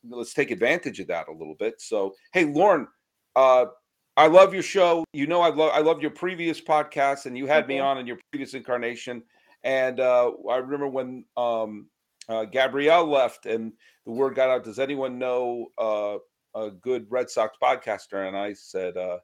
let's 0.08 0.34
take 0.34 0.50
advantage 0.50 1.00
of 1.00 1.08
that 1.08 1.28
a 1.28 1.32
little 1.32 1.56
bit. 1.58 1.80
So, 1.80 2.14
hey, 2.32 2.44
Lauren, 2.44 2.86
uh, 3.36 3.66
I 4.16 4.26
love 4.26 4.52
your 4.52 4.62
show. 4.62 5.04
You 5.12 5.26
know, 5.26 5.40
I 5.40 5.48
love 5.48 5.72
I 5.72 5.80
love 5.80 6.02
your 6.02 6.10
previous 6.10 6.60
podcast, 6.60 7.26
and 7.26 7.36
you 7.36 7.46
had 7.46 7.66
me 7.66 7.78
on 7.78 7.98
in 7.98 8.06
your 8.06 8.18
previous 8.30 8.54
incarnation. 8.54 9.22
And 9.64 10.00
uh, 10.00 10.32
I 10.50 10.56
remember 10.56 10.88
when 10.88 11.24
um, 11.36 11.86
uh, 12.28 12.44
Gabrielle 12.44 13.06
left, 13.06 13.46
and 13.46 13.72
the 14.04 14.12
word 14.12 14.34
got 14.34 14.50
out. 14.50 14.64
Does 14.64 14.78
anyone 14.78 15.18
know 15.18 15.68
uh, 15.78 16.16
a 16.54 16.70
good 16.70 17.06
Red 17.08 17.30
Sox 17.30 17.56
podcaster? 17.62 18.28
And 18.28 18.36
I 18.36 18.52
said, 18.52 18.96
uh, 18.96 19.18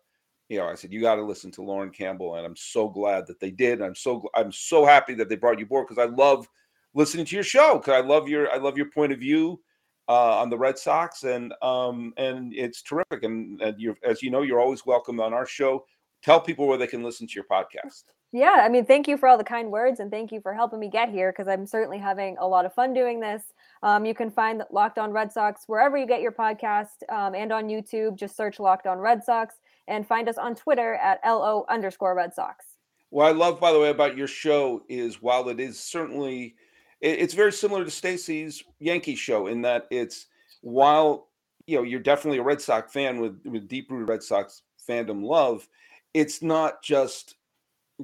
you 0.49 0.59
know, 0.59 0.67
I 0.67 0.75
said 0.75 0.93
you 0.93 1.01
got 1.01 1.17
to 1.17 1.25
listen 1.25 1.51
to 1.53 1.63
Lauren 1.63 1.91
Campbell, 1.91 2.37
and 2.37 2.47
I'm 2.47 2.57
so 2.57 2.89
glad 2.89 3.27
that 3.27 3.39
they 3.41 3.51
did. 3.51 3.83
I'm 3.83 3.95
so 3.95 4.29
I'm 4.35 4.53
so 4.53 4.85
happy 4.85 5.15
that 5.15 5.29
they 5.29 5.37
brought 5.37 5.59
you 5.59 5.67
aboard 5.67 5.87
because 5.89 6.03
I 6.03 6.11
love 6.15 6.49
listening 6.95 7.27
to 7.27 7.35
your 7.35 7.45
show 7.45 7.79
because 7.79 7.95
I 7.95 8.07
love 8.07 8.29
your 8.29 8.51
I 8.51 8.57
love 8.57 8.77
your 8.77 8.91
point 8.91 9.13
of 9.13 9.19
view 9.19 9.61
uh, 10.09 10.39
on 10.39 10.49
the 10.49 10.59
Red 10.59 10.79
Sox, 10.79 11.25
and 11.25 11.53
um 11.63 12.15
and 12.17 12.55
it's 12.55 12.83
terrific. 12.83 13.23
And, 13.23 13.61
and 13.61 13.97
as 14.03 14.23
you 14.23 14.31
know, 14.31 14.43
you're 14.43 14.61
always 14.61 14.87
welcome 14.87 15.21
on 15.21 15.35
our 15.35 15.47
show. 15.47 15.85
Tell 16.23 16.41
people 16.41 16.67
where 16.67 16.79
they 16.79 16.87
can 16.87 17.03
listen 17.03 17.27
to 17.27 17.35
your 17.35 17.45
podcast. 17.45 18.05
Yeah, 18.33 18.61
I 18.63 18.69
mean, 18.69 18.85
thank 18.85 19.09
you 19.09 19.17
for 19.17 19.27
all 19.29 19.39
the 19.39 19.45
kind 19.45 19.71
words 19.71 20.01
and 20.01 20.11
thank 20.11 20.33
you 20.33 20.41
for 20.41 20.53
helping 20.53 20.79
me 20.81 20.91
get 20.91 21.09
here 21.09 21.33
because 21.33 21.49
I'm 21.49 21.65
certainly 21.65 21.99
having 21.99 22.37
a 22.39 22.47
lot 22.47 22.67
of 22.67 22.75
fun 22.75 22.93
doing 22.93 23.21
this. 23.21 23.43
Um, 23.83 24.05
you 24.05 24.15
can 24.15 24.31
find 24.31 24.63
Locked 24.71 24.99
On 24.99 25.13
Red 25.13 25.33
Sox 25.33 25.63
wherever 25.67 25.97
you 25.97 26.07
get 26.07 26.21
your 26.21 26.33
podcast 26.33 26.89
um, 27.09 27.35
and 27.35 27.53
on 27.53 27.69
YouTube. 27.69 28.17
Just 28.17 28.37
search 28.37 28.61
Locked 28.61 28.87
On 28.87 28.99
Red 28.99 29.25
Sox 29.25 29.55
and 29.87 30.07
find 30.07 30.29
us 30.29 30.37
on 30.37 30.55
Twitter 30.55 30.95
at 30.97 31.21
LO 31.25 31.65
underscore 31.71 32.15
Red 32.15 32.35
Sox. 32.35 32.67
What 33.11 33.29
I 33.29 33.31
love, 33.31 33.59
by 33.59 33.73
the 33.73 33.81
way, 33.81 33.89
about 33.89 34.19
your 34.19 34.27
show 34.27 34.83
is 34.91 35.23
while 35.23 35.49
it 35.49 35.59
is 35.61 35.81
certainly, 35.81 36.57
it- 37.01 37.21
it's 37.21 37.33
very 37.33 37.53
similar 37.53 37.83
to 37.85 37.91
Stacy's 37.91 38.63
Yankee 38.81 39.15
show 39.15 39.47
in 39.47 39.63
that 39.63 39.87
it's 39.91 40.27
while 40.61 41.29
you 41.67 41.77
know 41.79 41.83
you're 41.83 42.01
definitely 42.01 42.39
a 42.39 42.43
Red 42.43 42.61
Sox 42.61 42.93
fan 42.93 43.21
with 43.21 43.41
with 43.47 43.69
deep 43.69 43.91
rooted 43.91 44.09
Red 44.09 44.23
Sox 44.23 44.63
fandom 44.87 45.23
love, 45.25 45.67
it's 46.15 46.43
not 46.43 46.83
just 46.83 47.37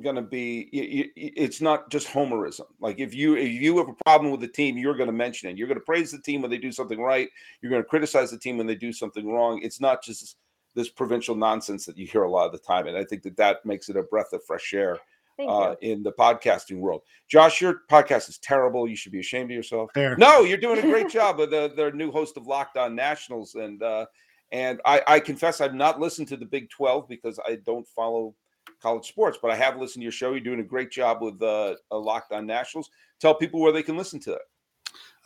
going 0.02 0.16
to 0.16 0.22
be 0.22 0.68
y- 0.72 1.10
y- 1.16 1.32
it's 1.36 1.60
not 1.60 1.88
just 1.88 2.08
homerism 2.08 2.66
like 2.80 2.98
if 2.98 3.14
you 3.14 3.36
if 3.36 3.52
you 3.52 3.78
have 3.78 3.88
a 3.88 4.04
problem 4.04 4.32
with 4.32 4.40
the 4.40 4.48
team 4.48 4.76
you're 4.76 4.96
going 4.96 5.06
to 5.06 5.12
mention 5.12 5.48
it 5.48 5.56
you're 5.56 5.68
going 5.68 5.78
to 5.78 5.84
praise 5.84 6.10
the 6.10 6.18
team 6.18 6.42
when 6.42 6.50
they 6.50 6.58
do 6.58 6.72
something 6.72 7.00
right 7.00 7.28
you're 7.60 7.70
going 7.70 7.82
to 7.82 7.88
criticize 7.88 8.30
the 8.30 8.38
team 8.38 8.58
when 8.58 8.66
they 8.66 8.74
do 8.74 8.92
something 8.92 9.28
wrong 9.28 9.60
it's 9.62 9.80
not 9.80 10.02
just 10.02 10.36
this 10.74 10.88
provincial 10.88 11.36
nonsense 11.36 11.86
that 11.86 11.96
you 11.96 12.06
hear 12.06 12.24
a 12.24 12.30
lot 12.30 12.46
of 12.46 12.52
the 12.52 12.58
time 12.58 12.88
and 12.88 12.96
i 12.96 13.04
think 13.04 13.22
that 13.22 13.36
that 13.36 13.64
makes 13.64 13.88
it 13.88 13.96
a 13.96 14.02
breath 14.02 14.32
of 14.32 14.42
fresh 14.44 14.74
air 14.74 14.98
uh, 15.38 15.74
in 15.80 16.02
the 16.02 16.12
podcasting 16.12 16.78
world. 16.78 17.02
Josh, 17.28 17.60
your 17.60 17.80
podcast 17.90 18.28
is 18.28 18.38
terrible. 18.38 18.88
You 18.88 18.96
should 18.96 19.12
be 19.12 19.20
ashamed 19.20 19.50
of 19.50 19.56
yourself. 19.56 19.90
Fair. 19.94 20.16
No, 20.16 20.42
you're 20.42 20.58
doing 20.58 20.78
a 20.78 20.82
great 20.82 21.08
job 21.10 21.38
with 21.38 21.50
the, 21.50 21.72
the 21.74 21.90
new 21.90 22.10
host 22.10 22.36
of 22.36 22.46
Locked 22.46 22.76
On 22.76 22.94
Nationals, 22.94 23.54
and 23.54 23.82
uh, 23.82 24.06
and 24.52 24.80
I, 24.84 25.02
I 25.06 25.20
confess 25.20 25.60
I've 25.60 25.74
not 25.74 26.00
listened 26.00 26.28
to 26.28 26.36
the 26.36 26.46
Big 26.46 26.70
Twelve 26.70 27.08
because 27.08 27.38
I 27.46 27.56
don't 27.64 27.86
follow 27.88 28.34
college 28.80 29.06
sports, 29.06 29.38
but 29.40 29.50
I 29.50 29.56
have 29.56 29.78
listened 29.78 30.00
to 30.00 30.04
your 30.04 30.12
show. 30.12 30.30
You're 30.30 30.40
doing 30.40 30.60
a 30.60 30.64
great 30.64 30.90
job 30.90 31.22
with 31.22 31.42
uh, 31.42 31.74
uh, 31.90 31.98
Locked 31.98 32.32
On 32.32 32.46
Nationals. 32.46 32.90
Tell 33.20 33.34
people 33.34 33.60
where 33.60 33.72
they 33.72 33.82
can 33.82 33.96
listen 33.96 34.20
to 34.20 34.32
it. 34.32 34.42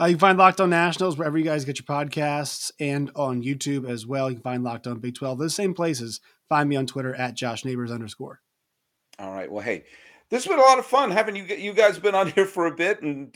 Uh, 0.01 0.07
you 0.07 0.15
can 0.15 0.21
find 0.21 0.39
Locked 0.39 0.61
On 0.61 0.71
Nationals 0.71 1.19
wherever 1.19 1.37
you 1.37 1.45
guys 1.45 1.65
get 1.65 1.79
your 1.79 1.85
podcasts 1.85 2.71
and 2.79 3.11
on 3.17 3.43
YouTube 3.43 3.89
as 3.89 4.07
well. 4.07 4.31
You 4.31 4.37
can 4.37 4.43
find 4.43 4.63
Locked 4.63 4.87
On 4.87 5.01
Big 5.01 5.15
12, 5.15 5.39
those 5.39 5.55
same 5.55 5.75
places. 5.75 6.21
Find 6.49 6.69
me 6.69 6.77
on 6.77 6.87
Twitter 6.87 7.15
at 7.15 7.35
Josh 7.35 7.65
Neighbors 7.65 7.91
underscore. 7.91 8.41
All 9.19 9.33
right. 9.33 9.51
Well, 9.51 9.65
hey, 9.65 9.85
this 10.31 10.45
has 10.45 10.49
been 10.49 10.61
a 10.61 10.67
lot 10.67 10.79
of 10.79 10.87
fun 10.87 11.11
having 11.11 11.35
you. 11.35 11.45
You 11.45 11.73
guys 11.73 11.99
been 11.99 12.15
on 12.15 12.31
here 12.31 12.47
for 12.47 12.67
a 12.67 12.75
bit 12.75 13.03
and 13.03 13.35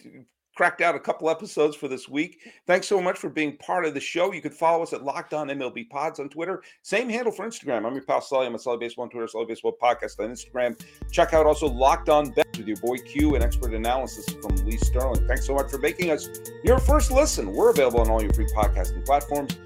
cracked 0.54 0.80
out 0.80 0.94
a 0.94 1.00
couple 1.00 1.30
episodes 1.30 1.76
for 1.76 1.88
this 1.88 2.08
week. 2.08 2.40
Thanks 2.66 2.86
so 2.86 3.00
much 3.00 3.18
for 3.18 3.30
being 3.30 3.56
part 3.56 3.84
of 3.84 3.94
the 3.94 4.00
show. 4.00 4.32
You 4.32 4.42
can 4.42 4.52
follow 4.52 4.82
us 4.82 4.92
at 4.92 5.02
Locked 5.02 5.34
On 5.34 5.48
MLB 5.48 5.88
Pods 5.88 6.20
on 6.20 6.28
Twitter. 6.28 6.62
Same 6.82 7.08
handle 7.08 7.32
for 7.32 7.46
Instagram. 7.46 7.86
I'm 7.86 7.94
your 7.94 8.04
pal 8.04 8.20
Sully. 8.20 8.46
I'm 8.46 8.54
a 8.54 8.58
Sully 8.58 8.78
Baseball 8.78 9.04
on 9.04 9.10
Twitter, 9.10 9.28
Sully 9.28 9.46
Baseball 9.46 9.76
Podcast 9.80 10.18
on 10.20 10.30
Instagram. 10.30 10.80
Check 11.10 11.32
out 11.34 11.46
also 11.46 11.66
Locked 11.66 12.08
On 12.08 12.30
Bets 12.30 12.58
with 12.58 12.68
your 12.68 12.76
boy 12.78 12.98
Q 12.98 13.34
and 13.34 13.42
expert 13.42 13.74
analysis 13.74 14.26
from 14.34 14.56
Lee 14.66 14.76
Sterling. 14.76 15.26
Thanks 15.26 15.46
so 15.46 15.54
much 15.54 15.70
for 15.70 15.78
making 15.78 16.10
us 16.10 16.28
your 16.64 16.78
first 16.78 17.10
listen. 17.10 17.52
We're 17.52 17.70
available 17.70 18.00
on 18.00 18.10
all 18.10 18.22
your 18.22 18.32
free 18.32 18.46
podcasting 18.54 19.04
platforms 19.04 19.58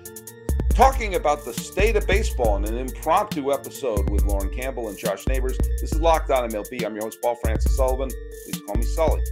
talking 0.76 1.14
about 1.14 1.42
the 1.42 1.54
state 1.54 1.96
of 1.96 2.06
baseball 2.06 2.58
in 2.58 2.64
an 2.66 2.76
impromptu 2.76 3.50
episode 3.50 4.10
with 4.10 4.24
Lauren 4.24 4.50
Campbell 4.50 4.90
and 4.90 4.98
Josh 4.98 5.26
Neighbors. 5.26 5.56
This 5.80 5.92
is 5.92 6.00
Locked 6.02 6.30
On 6.30 6.48
MLB. 6.50 6.84
I'm 6.84 6.94
your 6.94 7.04
host, 7.04 7.18
Paul 7.22 7.34
Francis 7.36 7.74
Sullivan. 7.74 8.10
Please 8.44 8.60
call 8.60 8.74
me 8.74 8.82
Sully. 8.82 9.22